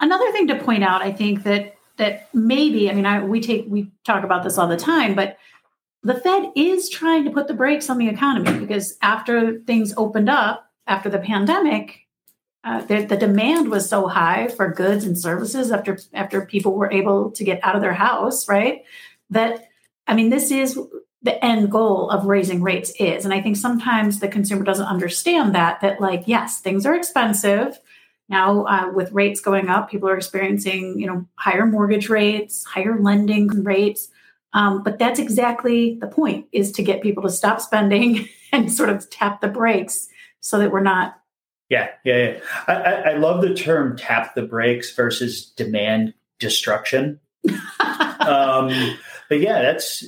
Another 0.00 0.33
thing 0.33 0.47
to 0.49 0.59
point 0.59 0.83
out, 0.83 1.02
I 1.02 1.12
think 1.12 1.42
that 1.45 1.75
that 1.99 2.33
maybe, 2.33 2.88
I 2.88 2.95
mean, 2.95 3.07
I, 3.07 3.25
we 3.25 3.40
take, 3.40 3.66
we 3.68 3.90
talk 4.04 4.23
about 4.23 4.45
this 4.45 4.57
all 4.57 4.68
the 4.68 4.76
time, 4.76 5.14
but 5.16 5.37
the 6.04 6.14
Fed 6.14 6.52
is 6.54 6.88
trying 6.88 7.25
to 7.25 7.30
put 7.33 7.49
the 7.49 7.54
brakes 7.54 7.90
on 7.90 7.99
the 7.99 8.09
economy 8.09 8.57
because 8.59 8.97
after 9.02 9.59
things 9.61 9.92
opened 9.97 10.30
up 10.30 10.71
after 10.87 11.11
the 11.11 11.18
pandemic, 11.18 12.07
uh, 12.65 12.83
the, 12.83 13.17
demand 13.17 13.71
was 13.71 13.88
so 13.88 14.09
high 14.09 14.49
for 14.49 14.73
goods 14.73 15.05
and 15.05 15.19
services 15.19 15.71
after 15.71 15.99
after 16.12 16.45
people 16.45 16.75
were 16.75 16.91
able 16.91 17.31
to 17.31 17.45
get 17.45 17.61
out 17.62 17.77
of 17.77 17.83
their 17.83 17.95
house, 17.95 18.49
right? 18.49 18.83
That 19.31 19.69
I 20.07 20.15
mean, 20.15 20.31
this 20.31 20.50
is 20.50 20.79
the 21.23 21.45
end 21.45 21.71
goal 21.71 22.11
of 22.11 22.27
raising 22.27 22.62
rates 22.62 22.93
is, 22.99 23.25
and 23.25 23.33
I 23.33 23.41
think 23.41 23.57
sometimes 23.57 24.19
the 24.19 24.29
consumer 24.29 24.65
doesn't 24.65 24.87
understand 24.87 25.55
that. 25.55 25.81
That 25.83 26.00
like, 26.00 26.25
yes, 26.27 26.61
things 26.61 26.85
are 26.85 26.95
expensive 26.95 27.79
now 28.29 28.65
uh, 28.65 28.91
with 28.93 29.12
rates 29.12 29.41
going 29.41 29.69
up. 29.69 29.88
People 29.88 30.09
are 30.09 30.17
experiencing 30.17 30.99
you 30.99 31.07
know 31.07 31.27
higher 31.37 31.65
mortgage 31.65 32.09
rates, 32.09 32.65
higher 32.65 33.00
lending 33.00 33.49
rates. 33.62 34.09
Um, 34.53 34.83
but 34.83 34.99
that's 34.99 35.21
exactly 35.21 35.97
the 36.00 36.09
point: 36.09 36.47
is 36.50 36.73
to 36.73 36.83
get 36.83 37.03
people 37.03 37.23
to 37.23 37.31
stop 37.31 37.61
spending 37.61 38.29
and 38.53 38.73
sort 38.73 38.88
of 38.88 39.09
tap 39.11 39.41
the 39.41 39.49
brakes 39.49 40.09
so 40.41 40.59
that 40.59 40.73
we're 40.73 40.81
not 40.81 41.19
yeah, 41.69 41.89
yeah, 42.05 42.17
yeah. 42.17 42.41
I, 42.67 42.73
I, 43.11 43.13
love 43.15 43.43
the 43.43 43.55
term 43.55 43.97
"tap 43.97 44.35
the 44.35 44.43
brakes" 44.43 44.95
versus 44.95 45.45
demand 45.45 46.15
destruction. 46.39 47.21
um, 48.21 48.97
but 49.29 49.41
yeah, 49.41 49.63
that's 49.63 50.05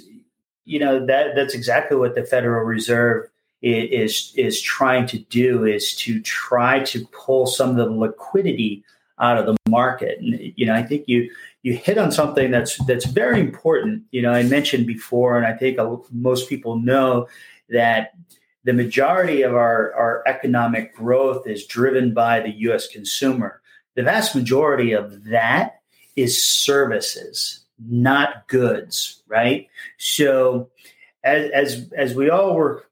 you 0.64 0.78
know 0.78 1.04
that 1.06 1.34
that's 1.34 1.54
exactly 1.54 1.96
what 1.96 2.14
the 2.14 2.24
Federal 2.24 2.64
Reserve 2.64 3.28
is 3.62 4.32
is 4.36 4.60
trying 4.60 5.06
to 5.06 5.18
do 5.18 5.64
is 5.64 5.94
to 5.96 6.20
try 6.22 6.80
to 6.80 7.06
pull 7.08 7.46
some 7.46 7.70
of 7.70 7.76
the 7.76 7.86
liquidity 7.86 8.82
out 9.18 9.36
of 9.36 9.46
the 9.46 9.56
market. 9.68 10.18
And 10.18 10.52
you 10.56 10.66
know, 10.66 10.74
I 10.74 10.82
think 10.82 11.08
you 11.08 11.30
you 11.62 11.74
hit 11.74 11.98
on 11.98 12.10
something 12.10 12.50
that's 12.50 12.78
that's 12.86 13.04
very 13.04 13.40
important. 13.40 14.04
You 14.12 14.22
know, 14.22 14.32
I 14.32 14.42
mentioned 14.44 14.86
before, 14.86 15.36
and 15.36 15.46
I 15.46 15.52
think 15.52 15.78
most 16.10 16.48
people 16.48 16.78
know 16.78 17.28
that 17.68 18.12
the 18.64 18.72
majority 18.72 19.42
of 19.42 19.54
our, 19.54 19.92
our 19.94 20.22
economic 20.26 20.94
growth 20.94 21.46
is 21.46 21.66
driven 21.66 22.12
by 22.12 22.40
the 22.40 22.52
US 22.70 22.88
consumer. 22.88 23.62
The 23.96 24.02
vast 24.02 24.34
majority 24.34 24.92
of 24.92 25.24
that 25.24 25.80
is 26.16 26.42
services, 26.42 27.64
not 27.78 28.46
goods, 28.48 29.22
right? 29.28 29.68
So 29.98 30.70
as 31.24 31.50
as 31.50 31.92
as 31.96 32.14
we 32.14 32.30
all 32.30 32.54
were 32.54 32.84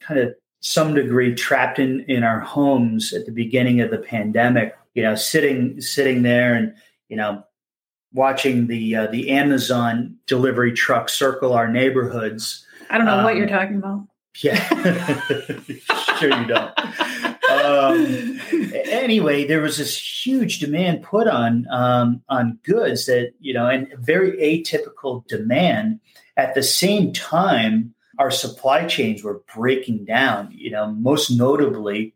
kind 0.00 0.20
of 0.20 0.34
some 0.60 0.94
degree 0.94 1.34
trapped 1.34 1.78
in 1.78 2.00
in 2.08 2.22
our 2.22 2.40
homes 2.40 3.12
at 3.12 3.26
the 3.26 3.32
beginning 3.32 3.80
of 3.80 3.90
the 3.90 3.98
pandemic, 3.98 4.76
you 4.94 5.02
know, 5.02 5.14
sitting 5.14 5.80
sitting 5.80 6.22
there 6.22 6.54
and 6.54 6.74
you 7.08 7.16
know 7.16 7.44
watching 8.12 8.66
the 8.66 8.96
uh, 8.96 9.06
the 9.06 9.30
Amazon 9.30 10.16
delivery 10.26 10.72
truck 10.72 11.08
circle 11.08 11.52
our 11.52 11.68
neighborhoods. 11.68 12.66
I 12.90 12.98
don't 12.98 13.06
know 13.06 13.18
um, 13.18 13.24
what 13.24 13.36
you're 13.36 13.48
talking 13.48 13.76
about. 13.76 14.06
Yeah, 14.40 14.56
sure 16.18 16.30
you 16.30 16.46
don't. 16.46 16.72
Um, 17.50 18.40
anyway, 18.86 19.44
there 19.46 19.60
was 19.60 19.76
this 19.76 20.26
huge 20.26 20.58
demand 20.58 21.02
put 21.02 21.28
on 21.28 21.66
um, 21.70 22.22
on 22.28 22.58
goods 22.62 23.06
that 23.06 23.32
you 23.40 23.52
know, 23.52 23.66
and 23.66 23.92
very 23.98 24.32
atypical 24.38 25.26
demand. 25.26 26.00
At 26.36 26.54
the 26.54 26.62
same 26.62 27.12
time, 27.12 27.94
our 28.18 28.30
supply 28.30 28.86
chains 28.86 29.22
were 29.22 29.42
breaking 29.54 30.06
down. 30.06 30.50
You 30.52 30.70
know, 30.70 30.92
most 30.92 31.30
notably. 31.30 32.14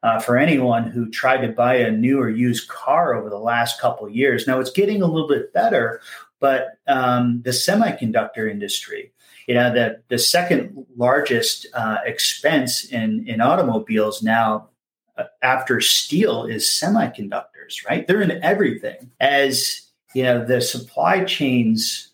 Uh, 0.00 0.20
for 0.20 0.38
anyone 0.38 0.84
who 0.84 1.10
tried 1.10 1.44
to 1.44 1.48
buy 1.48 1.74
a 1.74 1.90
new 1.90 2.20
or 2.20 2.30
used 2.30 2.68
car 2.68 3.16
over 3.16 3.28
the 3.28 3.36
last 3.36 3.80
couple 3.80 4.08
years, 4.08 4.46
now 4.46 4.60
it's 4.60 4.70
getting 4.70 5.02
a 5.02 5.06
little 5.06 5.26
bit 5.26 5.52
better, 5.52 6.00
but 6.38 6.78
um, 6.86 7.42
the 7.42 7.50
semiconductor 7.50 8.48
industry, 8.48 9.12
you 9.48 9.54
know, 9.54 9.72
the, 9.72 10.00
the 10.08 10.18
second 10.18 10.86
largest 10.96 11.66
uh, 11.72 11.96
expense 12.04 12.84
in, 12.84 13.26
in 13.26 13.40
automobiles 13.40 14.22
now 14.22 14.68
uh, 15.16 15.24
after 15.42 15.80
steel 15.80 16.44
is 16.44 16.64
semiconductors, 16.64 17.84
right? 17.88 18.06
They're 18.06 18.20
in 18.20 18.42
everything. 18.44 19.10
As, 19.20 19.88
you 20.14 20.22
know, 20.22 20.44
the 20.44 20.60
supply 20.60 21.24
chains 21.24 22.12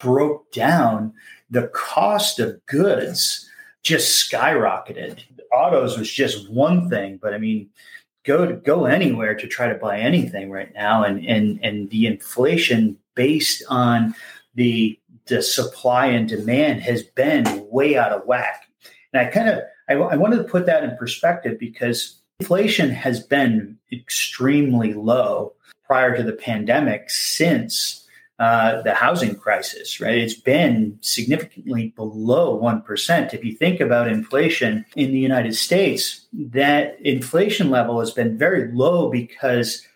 broke 0.00 0.50
down, 0.52 1.12
the 1.50 1.68
cost 1.68 2.40
of 2.40 2.64
goods 2.64 3.46
just 3.82 4.32
skyrocketed. 4.32 5.20
Autos 5.52 5.98
was 5.98 6.10
just 6.10 6.50
one 6.50 6.88
thing, 6.88 7.18
but 7.20 7.34
I 7.34 7.38
mean, 7.38 7.68
go 8.24 8.46
to 8.46 8.54
go 8.54 8.86
anywhere 8.86 9.34
to 9.34 9.46
try 9.46 9.68
to 9.68 9.74
buy 9.74 10.00
anything 10.00 10.50
right 10.50 10.72
now, 10.74 11.04
and 11.04 11.24
and 11.26 11.60
and 11.62 11.90
the 11.90 12.06
inflation 12.06 12.96
based 13.14 13.62
on 13.68 14.14
the 14.54 14.98
the 15.26 15.42
supply 15.42 16.06
and 16.06 16.28
demand 16.28 16.82
has 16.82 17.02
been 17.02 17.66
way 17.70 17.96
out 17.96 18.12
of 18.12 18.26
whack. 18.26 18.68
And 19.12 19.26
I 19.26 19.30
kind 19.30 19.48
of 19.48 19.60
I, 19.88 19.94
I 19.94 20.16
wanted 20.16 20.38
to 20.38 20.44
put 20.44 20.66
that 20.66 20.84
in 20.84 20.96
perspective 20.96 21.58
because 21.58 22.20
inflation 22.40 22.90
has 22.90 23.20
been 23.20 23.78
extremely 23.92 24.94
low 24.94 25.54
prior 25.84 26.16
to 26.16 26.22
the 26.22 26.32
pandemic 26.32 27.10
since 27.10 28.04
uh, 28.40 28.82
the 28.82 28.94
housing 28.94 29.36
crisis, 29.36 30.00
right? 30.00 30.18
It's 30.18 30.34
been 30.34 30.98
significantly 31.00 31.92
below 31.94 32.60
1%. 32.60 33.32
If 33.32 33.44
you 33.44 33.54
think 33.54 33.80
about 33.80 34.08
inflation 34.08 34.84
in 34.96 35.12
the 35.12 35.18
United 35.18 35.54
States, 35.54 36.26
that 36.32 36.98
inflation 37.00 37.70
level 37.70 38.00
has 38.00 38.10
been 38.10 38.36
very 38.36 38.72
low 38.72 39.08
because 39.08 39.86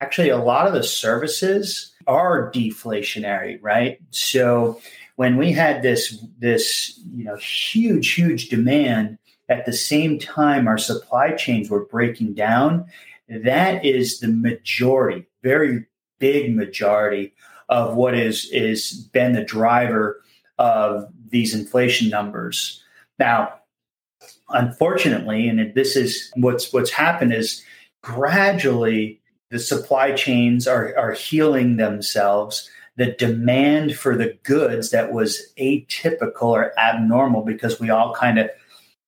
actually 0.00 0.30
a 0.30 0.38
lot 0.38 0.66
of 0.66 0.72
the 0.72 0.82
services 0.82 1.91
are 2.12 2.52
deflationary, 2.52 3.58
right? 3.62 3.98
So 4.10 4.80
when 5.16 5.38
we 5.38 5.52
had 5.52 5.82
this 5.82 6.22
this 6.38 7.00
you 7.14 7.24
know 7.24 7.36
huge 7.36 8.12
huge 8.12 8.48
demand 8.48 9.18
at 9.48 9.64
the 9.66 9.72
same 9.72 10.18
time 10.18 10.68
our 10.68 10.78
supply 10.78 11.32
chains 11.32 11.70
were 11.70 11.86
breaking 11.86 12.34
down, 12.34 12.84
that 13.28 13.84
is 13.84 14.20
the 14.20 14.28
majority, 14.28 15.26
very 15.42 15.86
big 16.18 16.54
majority 16.54 17.32
of 17.68 17.94
what 17.96 18.14
is 18.14 18.50
is 18.52 18.92
been 19.12 19.32
the 19.32 19.44
driver 19.44 20.22
of 20.58 21.08
these 21.30 21.54
inflation 21.54 22.10
numbers. 22.10 22.84
Now, 23.18 23.54
unfortunately, 24.50 25.48
and 25.48 25.74
this 25.74 25.96
is 25.96 26.30
what's 26.36 26.72
what's 26.72 26.90
happened 26.90 27.32
is 27.32 27.64
gradually 28.02 29.21
the 29.52 29.58
supply 29.58 30.12
chains 30.12 30.66
are, 30.66 30.96
are 30.96 31.12
healing 31.12 31.76
themselves. 31.76 32.70
The 32.96 33.12
demand 33.12 33.94
for 33.96 34.16
the 34.16 34.38
goods 34.44 34.90
that 34.90 35.12
was 35.12 35.52
atypical 35.58 36.44
or 36.44 36.78
abnormal 36.78 37.42
because 37.42 37.78
we 37.78 37.90
all 37.90 38.14
kind 38.14 38.38
of, 38.38 38.48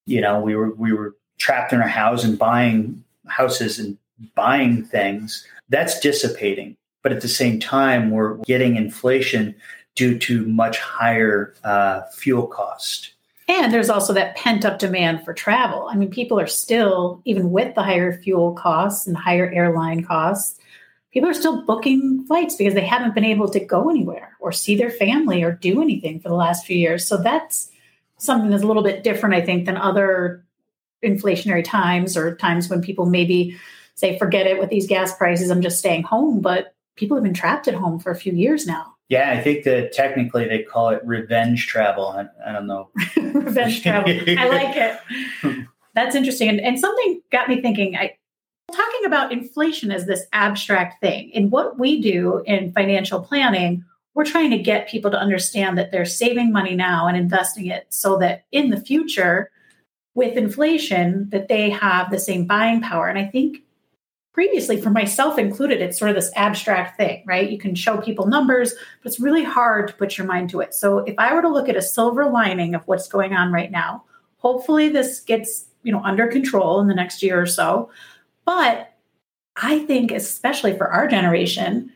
you 0.05 0.21
know, 0.21 0.39
we 0.41 0.55
were 0.55 0.75
we 0.75 0.93
were 0.93 1.17
trapped 1.39 1.73
in 1.73 1.81
our 1.81 1.89
house 1.89 2.25
and 2.25 2.39
buying 2.39 3.03
houses 3.27 3.79
and 3.79 3.97
buying 4.35 4.85
things. 4.85 5.47
That's 5.71 5.99
dissipating. 5.99 6.77
But 7.03 7.13
at 7.13 7.23
the 7.23 7.29
same 7.29 7.59
time, 7.59 8.11
we're 8.11 8.37
getting 8.39 8.77
inflation 8.77 9.55
due 9.95 10.19
to 10.19 10.47
much 10.47 10.79
higher 10.79 11.55
uh, 11.65 12.03
fuel 12.13 12.47
cost. 12.47 13.14
And 13.47 13.73
there's 13.73 13.91
also 13.91 14.13
that 14.15 14.37
pent 14.37 14.65
up 14.65 14.79
demand 14.79 15.25
for 15.25 15.35
travel. 15.35 15.89
I 15.91 15.97
mean, 15.97 16.11
people 16.11 16.41
are 16.41 16.47
still, 16.47 17.21
even 17.25 17.51
with 17.51 17.75
the 17.75 17.83
higher 17.83 18.19
fuel 18.21 18.55
costs 18.55 19.07
and 19.07 19.17
higher 19.17 19.51
airline 19.51 20.03
costs, 20.03 20.59
people 21.13 21.29
are 21.29 21.35
still 21.35 21.65
booking 21.65 22.25
flights 22.27 22.57
because 22.57 22.75
they 22.75 22.85
haven't 22.85 23.15
been 23.15 23.25
able 23.25 23.49
to 23.49 23.61
go 23.61 23.91
anywhere 23.91 24.37
or 24.41 24.51
see 24.51 24.77
their 24.77 24.91
family 24.91 25.43
or 25.43 25.53
do 25.53 25.83
anything 25.83 26.21
for 26.21 26.29
the 26.29 26.35
last 26.35 26.65
few 26.65 26.77
years. 26.77 27.07
So 27.07 27.19
that's 27.19 27.71
something 28.17 28.51
that's 28.51 28.63
a 28.63 28.67
little 28.67 28.83
bit 28.83 29.05
different, 29.05 29.35
I 29.35 29.43
think, 29.43 29.67
than 29.67 29.77
other 29.77 30.45
inflationary 31.05 31.65
times 31.65 32.17
or 32.17 32.37
times 32.37 32.71
when 32.71 32.81
people 32.81 33.05
maybe 33.05 33.57
say, 33.95 34.19
forget 34.19 34.47
it 34.47 34.59
with 34.59 34.71
these 34.71 34.87
gas 34.87 35.15
prices, 35.17 35.51
I'm 35.51 35.63
just 35.63 35.79
staying 35.79 36.03
home. 36.03 36.41
But 36.41 36.75
people 36.97 37.17
have 37.17 37.25
been 37.25 37.35
trapped 37.35 37.69
at 37.69 37.75
home 37.75 37.99
for 37.99 38.11
a 38.11 38.17
few 38.17 38.33
years 38.33 38.67
now. 38.67 38.94
Yeah, 39.09 39.31
I 39.33 39.43
think 39.43 39.65
that 39.65 39.93
technically 39.93 40.49
they 40.49 40.63
call 40.63 40.89
it 40.91 41.03
revenge 41.05 41.67
travel. 41.67 42.09
I, 42.09 42.27
I 42.49 42.53
don't 42.53 42.67
know. 42.67 42.91
revenge 43.17 43.83
travel. 43.83 44.11
I 44.11 44.49
like 44.49 44.77
it. 44.77 45.67
That's 45.95 46.17
interesting. 46.17 46.49
And, 46.49 46.61
and 46.61 46.79
something 46.79 47.21
got 47.31 47.49
me 47.49 47.61
thinking. 47.61 47.97
I 47.97 48.17
talking 48.73 49.05
about 49.05 49.33
inflation 49.33 49.91
as 49.91 50.07
this 50.07 50.27
abstract 50.33 51.01
thing. 51.01 51.31
In 51.31 51.51
what 51.51 51.79
we 51.79 52.01
do 52.01 52.43
in 52.47 52.73
financial 52.73 53.21
planning, 53.21 53.85
we're 54.15 54.25
trying 54.25 54.51
to 54.51 54.59
get 54.59 54.89
people 54.89 55.11
to 55.11 55.19
understand 55.19 55.77
that 55.77 55.91
they're 55.91 56.05
saving 56.05 56.53
money 56.53 56.75
now 56.75 57.07
and 57.07 57.17
investing 57.17 57.67
it 57.67 57.87
so 57.91 58.17
that 58.19 58.45
in 58.53 58.71
the 58.71 58.81
future, 58.81 59.51
with 60.15 60.37
inflation, 60.37 61.29
that 61.31 61.49
they 61.49 61.71
have 61.71 62.11
the 62.11 62.19
same 62.19 62.47
buying 62.47 62.81
power. 62.81 63.09
And 63.09 63.19
I 63.19 63.27
think 63.27 63.59
previously, 64.35 64.81
for 64.81 64.91
myself 64.91 65.39
included, 65.39 65.81
it's 65.81 65.99
sort 65.99 66.11
of 66.11 66.17
this 66.17 66.33
abstract 66.35 66.97
thing, 66.97 67.23
right? 67.25 67.49
You 67.49 67.57
can 67.57 67.75
show 67.77 67.99
people 67.99 68.27
numbers, 68.27 68.75
but 69.03 69.11
it's 69.11 69.21
really 69.21 69.45
hard 69.45 69.89
to 69.89 69.95
put 69.95 70.19
your 70.19 70.27
mind 70.27 70.51
to 70.51 70.61
it. 70.61 70.75
So 70.75 70.99
if 70.99 71.15
I 71.19 71.33
were 71.33 71.41
to 71.41 71.49
look 71.49 71.69
at 71.69 71.77
a 71.77 71.83
silver 71.83 72.29
lining 72.29 72.75
of 72.75 72.83
what's 72.87 73.09
going 73.09 73.33
on 73.33 73.53
right 73.53 73.71
now, 73.71 74.03
hopefully 74.39 74.89
this 74.89 75.21
gets, 75.21 75.67
you 75.85 75.93
know, 75.93 76.03
under 76.03 76.27
control 76.27 76.81
in 76.81 76.89
the 76.89 76.95
next 76.95 77.23
year 77.23 77.41
or 77.41 77.47
so. 77.47 77.91
But 78.45 78.93
I 79.57 79.79
think 79.87 80.11
especially 80.11 80.77
for 80.77 80.89
our 80.89 81.07
generation, 81.07 81.93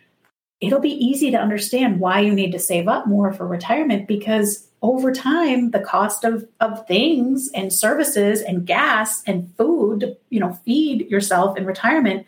it'll 0.60 0.80
be 0.80 1.04
easy 1.04 1.32
to 1.32 1.38
understand 1.38 1.98
why 1.98 2.20
you 2.20 2.32
need 2.32 2.52
to 2.52 2.60
save 2.60 2.86
up 2.86 3.08
more 3.08 3.32
for 3.32 3.48
retirement 3.48 4.06
because 4.06 4.67
over 4.82 5.12
time, 5.12 5.70
the 5.70 5.80
cost 5.80 6.24
of, 6.24 6.46
of 6.60 6.86
things 6.86 7.50
and 7.54 7.72
services 7.72 8.40
and 8.40 8.66
gas 8.66 9.22
and 9.26 9.52
food, 9.56 10.16
you 10.30 10.38
know, 10.38 10.52
feed 10.64 11.10
yourself 11.10 11.56
in 11.56 11.66
retirement, 11.66 12.26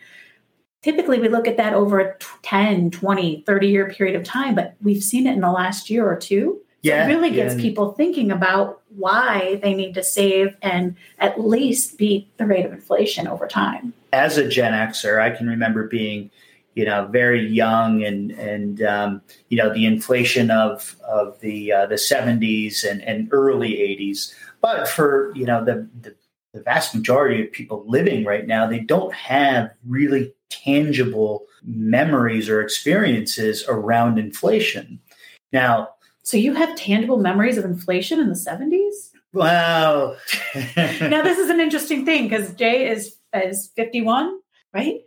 typically 0.83 1.21
we 1.21 1.29
look 1.29 1.47
at 1.47 1.57
that 1.57 1.75
over 1.75 2.01
a 2.01 2.17
10, 2.43 2.91
20, 2.91 3.45
30 3.47 3.69
year 3.69 3.91
period 3.91 4.17
of 4.17 4.25
time, 4.25 4.55
but 4.55 4.75
we've 4.83 5.03
seen 5.03 5.27
it 5.27 5.35
in 5.35 5.41
the 5.41 5.51
last 5.51 5.91
year 5.91 6.09
or 6.09 6.17
two. 6.17 6.61
So 6.83 6.89
yeah, 6.89 7.05
it 7.05 7.09
really 7.09 7.31
gets 7.31 7.55
yeah. 7.55 7.61
people 7.61 7.93
thinking 7.93 8.31
about 8.31 8.81
why 8.97 9.61
they 9.63 9.75
need 9.75 9.93
to 9.95 10.03
save 10.03 10.57
and 10.63 10.97
at 11.19 11.39
least 11.39 11.99
beat 11.99 12.37
the 12.39 12.47
rate 12.47 12.65
of 12.65 12.73
inflation 12.73 13.29
over 13.29 13.47
time. 13.47 13.93
As 14.13 14.39
a 14.39 14.49
Gen 14.49 14.73
Xer, 14.73 15.21
I 15.21 15.31
can 15.31 15.47
remember 15.47 15.87
being 15.87 16.31
you 16.81 16.87
know, 16.87 17.07
very 17.09 17.47
young 17.47 18.03
and 18.03 18.31
and 18.31 18.81
um, 18.81 19.21
you 19.51 19.59
know 19.59 19.71
the 19.71 19.85
inflation 19.85 20.51
of 20.51 20.97
of 21.07 21.39
the 21.41 21.71
uh, 21.71 21.85
the 21.85 21.99
seventies 21.99 22.85
and, 22.85 23.03
and 23.03 23.29
early 23.33 23.79
eighties. 23.79 24.35
But 24.63 24.89
for 24.89 25.31
you 25.37 25.45
know 25.45 25.63
the, 25.63 25.87
the 26.01 26.15
the 26.55 26.63
vast 26.63 26.95
majority 26.95 27.45
of 27.45 27.53
people 27.53 27.85
living 27.87 28.25
right 28.25 28.47
now, 28.47 28.67
they 28.67 28.79
don't 28.79 29.13
have 29.13 29.71
really 29.87 30.33
tangible 30.49 31.45
memories 31.63 32.49
or 32.49 32.63
experiences 32.63 33.63
around 33.69 34.19
inflation. 34.19 35.01
Now, 35.53 35.91
so 36.23 36.39
you 36.39 36.55
have 36.55 36.75
tangible 36.77 37.19
memories 37.19 37.59
of 37.59 37.67
inflation 37.67 38.21
in 38.21 38.31
the 38.31 38.37
seventies? 38.37 39.13
Wow. 39.35 40.17
now 40.55 41.23
this 41.23 41.39
is 41.45 41.51
an 41.51 41.61
interesting 41.61 42.07
thing 42.07 42.23
because 42.23 42.55
Jay 42.55 42.89
is 42.89 43.17
is 43.35 43.71
fifty 43.77 44.01
one, 44.01 44.41
right? 44.73 45.01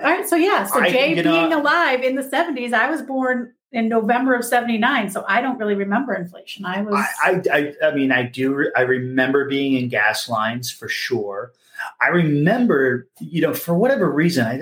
All 0.00 0.06
right. 0.06 0.28
So 0.28 0.36
yeah. 0.36 0.64
So 0.64 0.80
I, 0.80 0.90
Jay 0.90 1.14
being 1.14 1.50
know, 1.50 1.60
alive 1.60 2.02
in 2.02 2.14
the 2.14 2.22
70s, 2.22 2.72
I 2.72 2.90
was 2.90 3.02
born 3.02 3.52
in 3.72 3.88
November 3.88 4.34
of 4.34 4.44
79. 4.44 5.10
So 5.10 5.24
I 5.28 5.40
don't 5.40 5.58
really 5.58 5.74
remember 5.74 6.14
inflation. 6.14 6.64
I 6.64 6.82
was 6.82 6.94
I 7.22 7.42
I, 7.52 7.74
I 7.86 7.94
mean 7.94 8.12
I 8.12 8.22
do 8.22 8.70
I 8.76 8.82
remember 8.82 9.48
being 9.48 9.74
in 9.74 9.88
gas 9.88 10.28
lines 10.28 10.70
for 10.70 10.88
sure. 10.88 11.52
I 12.00 12.08
remember, 12.08 13.08
you 13.20 13.40
know, 13.40 13.54
for 13.54 13.74
whatever 13.74 14.10
reason, 14.10 14.46
I 14.46 14.60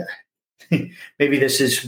maybe 1.18 1.38
this 1.38 1.60
is 1.60 1.86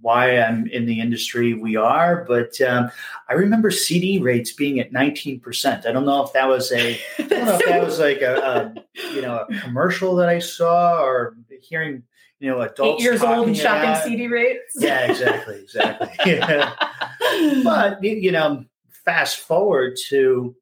why 0.00 0.38
I'm 0.38 0.66
in 0.68 0.86
the 0.86 1.00
industry 1.00 1.54
we 1.54 1.76
are, 1.76 2.24
but 2.26 2.60
um, 2.60 2.90
I 3.28 3.34
remember 3.34 3.70
CD 3.70 4.18
rates 4.18 4.52
being 4.52 4.78
at 4.80 4.92
19%. 4.92 5.86
I 5.86 5.92
don't 5.92 6.06
know 6.06 6.22
if 6.24 6.32
that 6.32 6.48
was 6.48 6.70
a, 6.72 6.98
I 7.18 7.22
don't 7.22 7.44
know 7.44 7.56
if 7.56 7.66
that 7.66 7.82
was 7.84 7.98
like 7.98 8.20
a, 8.22 8.36
a 8.96 9.12
you 9.12 9.22
know, 9.22 9.44
a 9.48 9.60
commercial 9.60 10.14
that 10.16 10.28
I 10.28 10.38
saw 10.38 11.02
or 11.02 11.36
hearing 11.60 12.04
you 12.40 12.50
know, 12.50 12.60
adults 12.60 13.00
eight 13.00 13.04
years 13.04 13.22
old 13.22 13.48
and 13.48 13.56
shopping 13.56 14.00
CD 14.02 14.28
rates. 14.28 14.74
Yeah, 14.76 15.10
exactly, 15.10 15.60
exactly. 15.60 16.08
yeah. 16.24 16.72
But 17.64 18.02
you 18.02 18.32
know, 18.32 18.64
fast 19.04 19.38
forward 19.38 19.96
to 20.08 20.54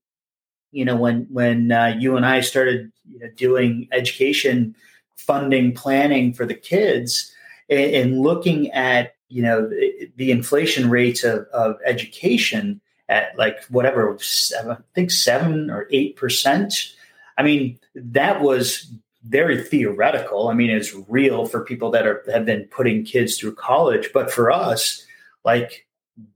you 0.73 0.85
know 0.85 0.97
when 0.97 1.27
when 1.31 1.71
uh, 1.71 1.95
you 1.99 2.17
and 2.17 2.27
I 2.27 2.41
started 2.41 2.93
you 3.09 3.21
know, 3.21 3.29
doing 3.37 3.89
education 3.93 4.75
funding 5.17 5.75
planning 5.75 6.33
for 6.33 6.47
the 6.47 6.55
kids 6.55 7.33
and, 7.69 7.95
and 7.95 8.21
looking 8.21 8.71
at 8.73 9.15
you 9.29 9.43
know 9.43 9.69
the, 9.69 10.11
the 10.17 10.31
inflation 10.31 10.91
rates 10.91 11.25
of, 11.25 11.47
of 11.53 11.77
education 11.85 12.81
at 13.09 13.37
like 13.39 13.62
whatever 13.67 14.17
seven, 14.21 14.73
I 14.73 14.77
think 14.95 15.11
seven 15.11 15.71
or 15.71 15.87
eight 15.91 16.17
percent. 16.17 16.95
I 17.39 17.43
mean, 17.43 17.79
that 17.95 18.41
was 18.41 18.91
very 19.29 19.62
theoretical. 19.62 20.49
I 20.49 20.55
mean, 20.55 20.71
it's 20.71 20.95
real 21.09 21.47
for 21.47 21.65
people 21.65 21.91
that 21.91 22.07
are 22.07 22.25
have 22.33 22.47
been 22.47 22.65
putting 22.65 23.05
kids 23.05 23.39
through 23.39 23.55
college, 23.55 24.11
but 24.12 24.31
for 24.31 24.51
us, 24.51 25.05
like 25.45 25.87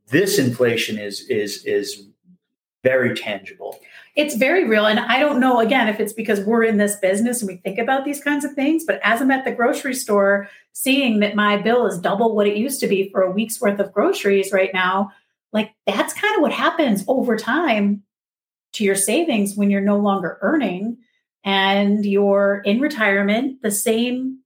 this 0.09 0.39
inflation 0.39 0.99
is 0.99 1.21
is 1.29 1.65
is 1.65 2.07
very 2.83 3.15
tangible. 3.15 3.79
It's 4.17 4.35
very 4.35 4.67
real. 4.67 4.87
And 4.87 4.99
I 4.99 5.21
don't 5.21 5.39
know 5.39 5.61
again 5.61 5.89
if 5.89 6.01
it's 6.01 6.13
because 6.13 6.41
we're 6.41 6.65
in 6.65 6.79
this 6.79 6.97
business 6.97 7.41
and 7.41 7.49
we 7.49 7.59
think 7.59 7.79
about 7.79 8.05
these 8.05 8.23
kinds 8.23 8.45
of 8.45 8.53
things, 8.55 8.85
but 8.85 9.01
as 9.05 9.21
I'm 9.21 9.31
at 9.31 9.45
the 9.45 9.53
grocery 9.53 9.95
store 9.95 10.49
seeing 10.73 11.21
that 11.21 11.37
my 11.37 11.57
bill 11.57 11.87
is 11.87 11.99
double 11.99 12.35
what 12.35 12.47
it 12.47 12.57
used 12.57 12.81
to 12.81 12.89
be 12.89 13.11
for 13.11 13.23
a 13.23 13.31
week's 13.31 13.61
worth 13.61 13.79
of 13.79 13.93
groceries 13.93 14.53
right 14.53 14.71
now, 14.73 15.11
like 15.53 15.73
that's 15.87 16.15
kind 16.15 16.35
of 16.35 16.43
what 16.43 16.53
happens 16.53 17.05
over 17.07 17.37
time 17.37 18.03
to 18.73 18.85
your 18.85 18.95
savings 18.95 19.57
when 19.57 19.71
you're 19.71 19.81
no 19.81 19.99
longer 19.99 20.39
earning 20.43 20.97
and 21.45 22.05
you're 22.05 22.63
in 22.65 22.81
retirement, 22.81 23.63
the 23.63 23.71
same 23.71 24.41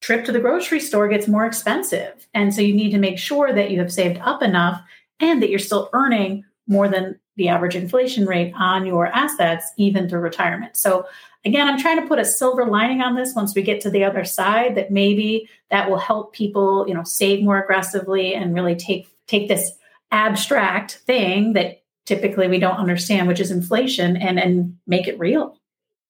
trip 0.00 0.24
to 0.24 0.32
the 0.32 0.40
grocery 0.40 0.80
store 0.80 1.08
gets 1.08 1.28
more 1.28 1.46
expensive. 1.46 2.28
And 2.34 2.54
so 2.54 2.60
you 2.60 2.74
need 2.74 2.90
to 2.90 2.98
make 2.98 3.18
sure 3.18 3.52
that 3.52 3.70
you 3.70 3.78
have 3.78 3.92
saved 3.92 4.18
up 4.18 4.42
enough 4.42 4.82
and 5.20 5.42
that 5.42 5.50
you're 5.50 5.58
still 5.58 5.88
earning 5.92 6.44
more 6.68 6.88
than 6.88 7.18
the 7.36 7.48
average 7.48 7.76
inflation 7.76 8.26
rate 8.26 8.52
on 8.56 8.86
your 8.86 9.06
assets, 9.06 9.70
even 9.76 10.08
through 10.08 10.20
retirement. 10.20 10.76
So, 10.76 11.06
again, 11.44 11.68
I'm 11.68 11.78
trying 11.78 12.00
to 12.00 12.06
put 12.06 12.18
a 12.18 12.24
silver 12.24 12.64
lining 12.64 13.02
on 13.02 13.14
this 13.14 13.34
once 13.34 13.54
we 13.54 13.62
get 13.62 13.80
to 13.82 13.90
the 13.90 14.04
other 14.04 14.24
side 14.24 14.74
that 14.74 14.90
maybe 14.90 15.48
that 15.70 15.88
will 15.88 15.98
help 15.98 16.32
people, 16.32 16.86
you 16.88 16.94
know, 16.94 17.04
save 17.04 17.44
more 17.44 17.62
aggressively 17.62 18.34
and 18.34 18.54
really 18.54 18.74
take 18.74 19.08
take 19.26 19.48
this 19.48 19.72
abstract 20.10 20.92
thing 21.06 21.52
that 21.52 21.82
typically 22.06 22.48
we 22.48 22.58
don't 22.58 22.78
understand, 22.78 23.28
which 23.28 23.40
is 23.40 23.50
inflation, 23.50 24.16
and 24.16 24.40
and 24.40 24.76
make 24.86 25.06
it 25.06 25.18
real. 25.18 25.58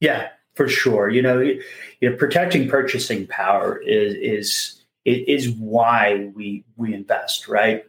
Yeah, 0.01 0.29
for 0.55 0.69
sure. 0.69 1.09
You 1.09 1.23
know, 1.23 1.41
you 1.41 1.63
know, 2.03 2.17
protecting 2.17 2.69
purchasing 2.69 3.27
power 3.27 3.79
is 3.79 4.15
is 4.15 4.83
is 5.05 5.51
why 5.51 6.31
we 6.35 6.65
we 6.77 6.95
invest, 6.95 7.49
right? 7.49 7.85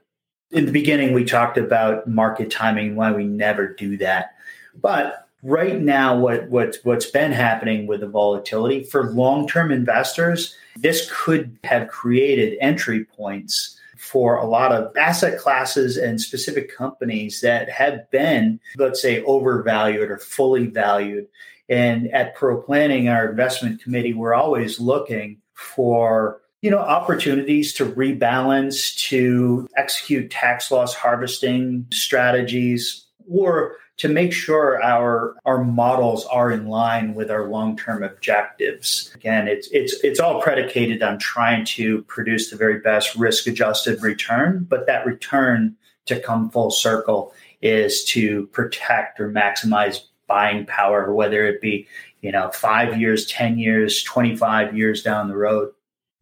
In 0.51 0.65
the 0.65 0.71
beginning, 0.71 1.13
we 1.13 1.25
talked 1.25 1.57
about 1.57 2.07
market 2.07 2.49
timing, 2.49 2.95
why 2.95 3.11
we 3.11 3.25
never 3.25 3.67
do 3.67 3.97
that. 3.97 4.35
But 4.79 5.27
right 5.43 5.79
now, 5.79 6.17
what 6.17 6.49
what's 6.49 6.83
what's 6.83 7.09
been 7.09 7.31
happening 7.31 7.87
with 7.87 8.01
the 8.01 8.07
volatility 8.07 8.83
for 8.83 9.11
long 9.11 9.47
term 9.47 9.71
investors, 9.71 10.55
this 10.77 11.11
could 11.11 11.57
have 11.63 11.87
created 11.87 12.57
entry 12.61 13.05
points 13.05 13.79
for 13.97 14.37
a 14.37 14.45
lot 14.45 14.71
of 14.71 14.95
asset 14.95 15.39
classes 15.39 15.97
and 15.97 16.21
specific 16.21 16.73
companies 16.73 17.41
that 17.41 17.69
have 17.69 18.09
been, 18.11 18.59
let's 18.77 19.01
say, 19.01 19.23
overvalued 19.23 20.11
or 20.11 20.19
fully 20.19 20.67
valued 20.67 21.27
and 21.69 22.09
at 22.13 22.35
Pearl 22.35 22.61
Planning, 22.61 23.09
our 23.09 23.29
investment 23.29 23.81
committee, 23.81 24.13
we're 24.13 24.33
always 24.33 24.79
looking 24.79 25.41
for 25.53 26.41
you 26.61 26.71
know 26.71 26.79
opportunities 26.79 27.73
to 27.73 27.85
rebalance, 27.85 28.95
to 29.09 29.67
execute 29.75 30.31
tax 30.31 30.71
loss 30.71 30.93
harvesting 30.93 31.85
strategies, 31.91 33.05
or 33.29 33.75
to 33.97 34.07
make 34.07 34.31
sure 34.31 34.81
our 34.83 35.35
our 35.45 35.63
models 35.63 36.25
are 36.27 36.51
in 36.51 36.67
line 36.67 37.13
with 37.15 37.29
our 37.29 37.47
long-term 37.47 38.03
objectives. 38.03 39.11
Again, 39.15 39.47
it's 39.47 39.67
it's 39.71 39.93
it's 40.03 40.19
all 40.19 40.41
predicated 40.41 41.03
on 41.03 41.19
trying 41.19 41.65
to 41.65 42.03
produce 42.03 42.49
the 42.49 42.57
very 42.57 42.79
best 42.79 43.15
risk-adjusted 43.15 44.01
return, 44.01 44.65
but 44.69 44.85
that 44.87 45.05
return 45.05 45.75
to 46.05 46.19
come 46.19 46.49
full 46.49 46.71
circle 46.71 47.33
is 47.61 48.03
to 48.05 48.47
protect 48.47 49.19
or 49.19 49.29
maximize 49.29 50.01
buying 50.27 50.65
power, 50.65 51.13
whether 51.13 51.45
it 51.45 51.61
be, 51.61 51.87
you 52.21 52.31
know, 52.31 52.49
five 52.51 52.99
years, 52.99 53.25
10 53.27 53.57
years, 53.57 54.03
25 54.03 54.77
years 54.77 55.01
down 55.01 55.27
the 55.27 55.37
road. 55.37 55.71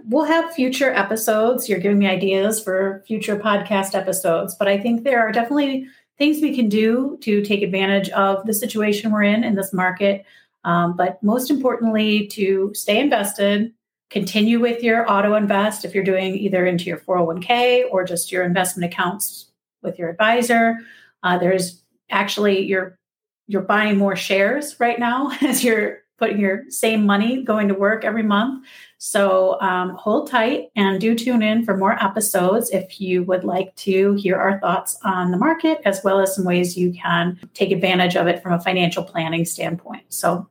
We'll 0.03 0.25
have 0.25 0.53
future 0.53 0.91
episodes. 0.91 1.67
You're 1.67 1.79
giving 1.79 1.99
me 1.99 2.07
ideas 2.07 2.63
for 2.63 3.03
future 3.07 3.35
podcast 3.37 3.95
episodes, 3.95 4.55
but 4.55 4.67
I 4.67 4.77
think 4.77 5.03
there 5.03 5.19
are 5.19 5.31
definitely 5.31 5.87
things 6.17 6.41
we 6.41 6.55
can 6.55 6.69
do 6.69 7.17
to 7.21 7.41
take 7.43 7.61
advantage 7.61 8.09
of 8.09 8.45
the 8.45 8.53
situation 8.53 9.11
we're 9.11 9.23
in 9.23 9.43
in 9.43 9.55
this 9.55 9.73
market. 9.73 10.25
Um, 10.63 10.95
but 10.95 11.21
most 11.21 11.49
importantly, 11.49 12.27
to 12.27 12.71
stay 12.73 12.99
invested, 12.99 13.73
continue 14.09 14.59
with 14.59 14.83
your 14.83 15.09
auto 15.09 15.35
invest 15.35 15.85
if 15.85 15.93
you're 15.93 16.03
doing 16.03 16.35
either 16.35 16.65
into 16.65 16.85
your 16.85 16.97
401k 16.97 17.83
or 17.91 18.03
just 18.03 18.31
your 18.31 18.43
investment 18.43 18.91
accounts 18.91 19.51
with 19.81 19.99
your 19.99 20.09
advisor. 20.09 20.77
Uh, 21.23 21.37
there's 21.37 21.81
actually 22.09 22.61
your 22.63 22.97
you're 23.47 23.61
buying 23.61 23.97
more 23.97 24.15
shares 24.15 24.79
right 24.79 24.99
now 24.99 25.31
as 25.41 25.63
you're 25.63 25.99
putting 26.17 26.39
your 26.39 26.63
same 26.69 27.05
money 27.05 27.43
going 27.43 27.67
to 27.67 27.73
work 27.73 28.05
every 28.05 28.23
month. 28.23 28.65
So 28.97 29.59
um, 29.61 29.89
hold 29.89 30.29
tight 30.29 30.69
and 30.75 30.99
do 30.99 31.13
tune 31.13 31.43
in 31.43 31.65
for 31.65 31.75
more 31.75 32.01
episodes 32.03 32.69
if 32.71 32.99
you 33.01 33.23
would 33.23 33.43
like 33.43 33.75
to 33.77 34.13
hear 34.13 34.37
our 34.37 34.59
thoughts 34.59 34.97
on 35.03 35.31
the 35.31 35.37
market, 35.37 35.79
as 35.85 36.01
well 36.03 36.19
as 36.19 36.35
some 36.35 36.45
ways 36.45 36.77
you 36.77 36.93
can 36.93 37.37
take 37.53 37.71
advantage 37.71 38.15
of 38.15 38.27
it 38.27 38.41
from 38.41 38.53
a 38.53 38.61
financial 38.61 39.03
planning 39.03 39.45
standpoint. 39.45 40.05
So 40.09 40.47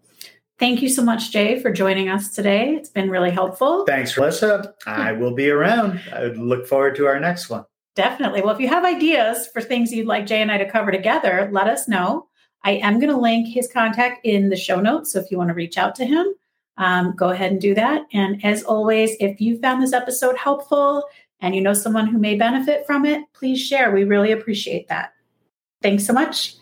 thank 0.58 0.82
you 0.82 0.88
so 0.88 1.02
much, 1.02 1.32
Jay, 1.32 1.58
for 1.60 1.72
joining 1.72 2.10
us 2.10 2.34
today. 2.34 2.74
It's 2.74 2.90
been 2.90 3.10
really 3.10 3.30
helpful. 3.30 3.84
Thanks, 3.86 4.16
Melissa. 4.16 4.74
I 4.86 5.12
will 5.12 5.34
be 5.34 5.48
around. 5.50 6.00
I 6.12 6.26
look 6.26 6.66
forward 6.66 6.94
to 6.96 7.06
our 7.06 7.18
next 7.18 7.48
one. 7.48 7.64
Definitely. 7.96 8.42
Well, 8.42 8.54
if 8.54 8.60
you 8.60 8.68
have 8.68 8.84
ideas 8.84 9.48
for 9.52 9.62
things 9.62 9.92
you'd 9.92 10.06
like 10.06 10.26
Jay 10.26 10.42
and 10.42 10.50
I 10.50 10.58
to 10.58 10.70
cover 10.70 10.90
together, 10.90 11.48
let 11.52 11.68
us 11.68 11.88
know. 11.88 12.28
I 12.64 12.72
am 12.72 12.98
going 12.98 13.12
to 13.12 13.20
link 13.20 13.46
his 13.46 13.70
contact 13.70 14.24
in 14.24 14.48
the 14.48 14.56
show 14.56 14.80
notes. 14.80 15.12
So 15.12 15.20
if 15.20 15.30
you 15.30 15.38
want 15.38 15.48
to 15.48 15.54
reach 15.54 15.78
out 15.78 15.94
to 15.96 16.04
him, 16.04 16.26
um, 16.76 17.14
go 17.14 17.28
ahead 17.28 17.52
and 17.52 17.60
do 17.60 17.74
that. 17.74 18.02
And 18.12 18.44
as 18.44 18.64
always, 18.64 19.16
if 19.20 19.40
you 19.40 19.60
found 19.60 19.80
this 19.82 19.92
episode 19.92 20.36
helpful 20.36 21.04
and 21.40 21.54
you 21.54 21.60
know 21.60 21.74
someone 21.74 22.06
who 22.06 22.18
may 22.18 22.36
benefit 22.36 22.86
from 22.86 23.04
it, 23.04 23.22
please 23.34 23.60
share. 23.60 23.92
We 23.92 24.04
really 24.04 24.32
appreciate 24.32 24.88
that. 24.88 25.12
Thanks 25.82 26.06
so 26.06 26.14
much. 26.14 26.54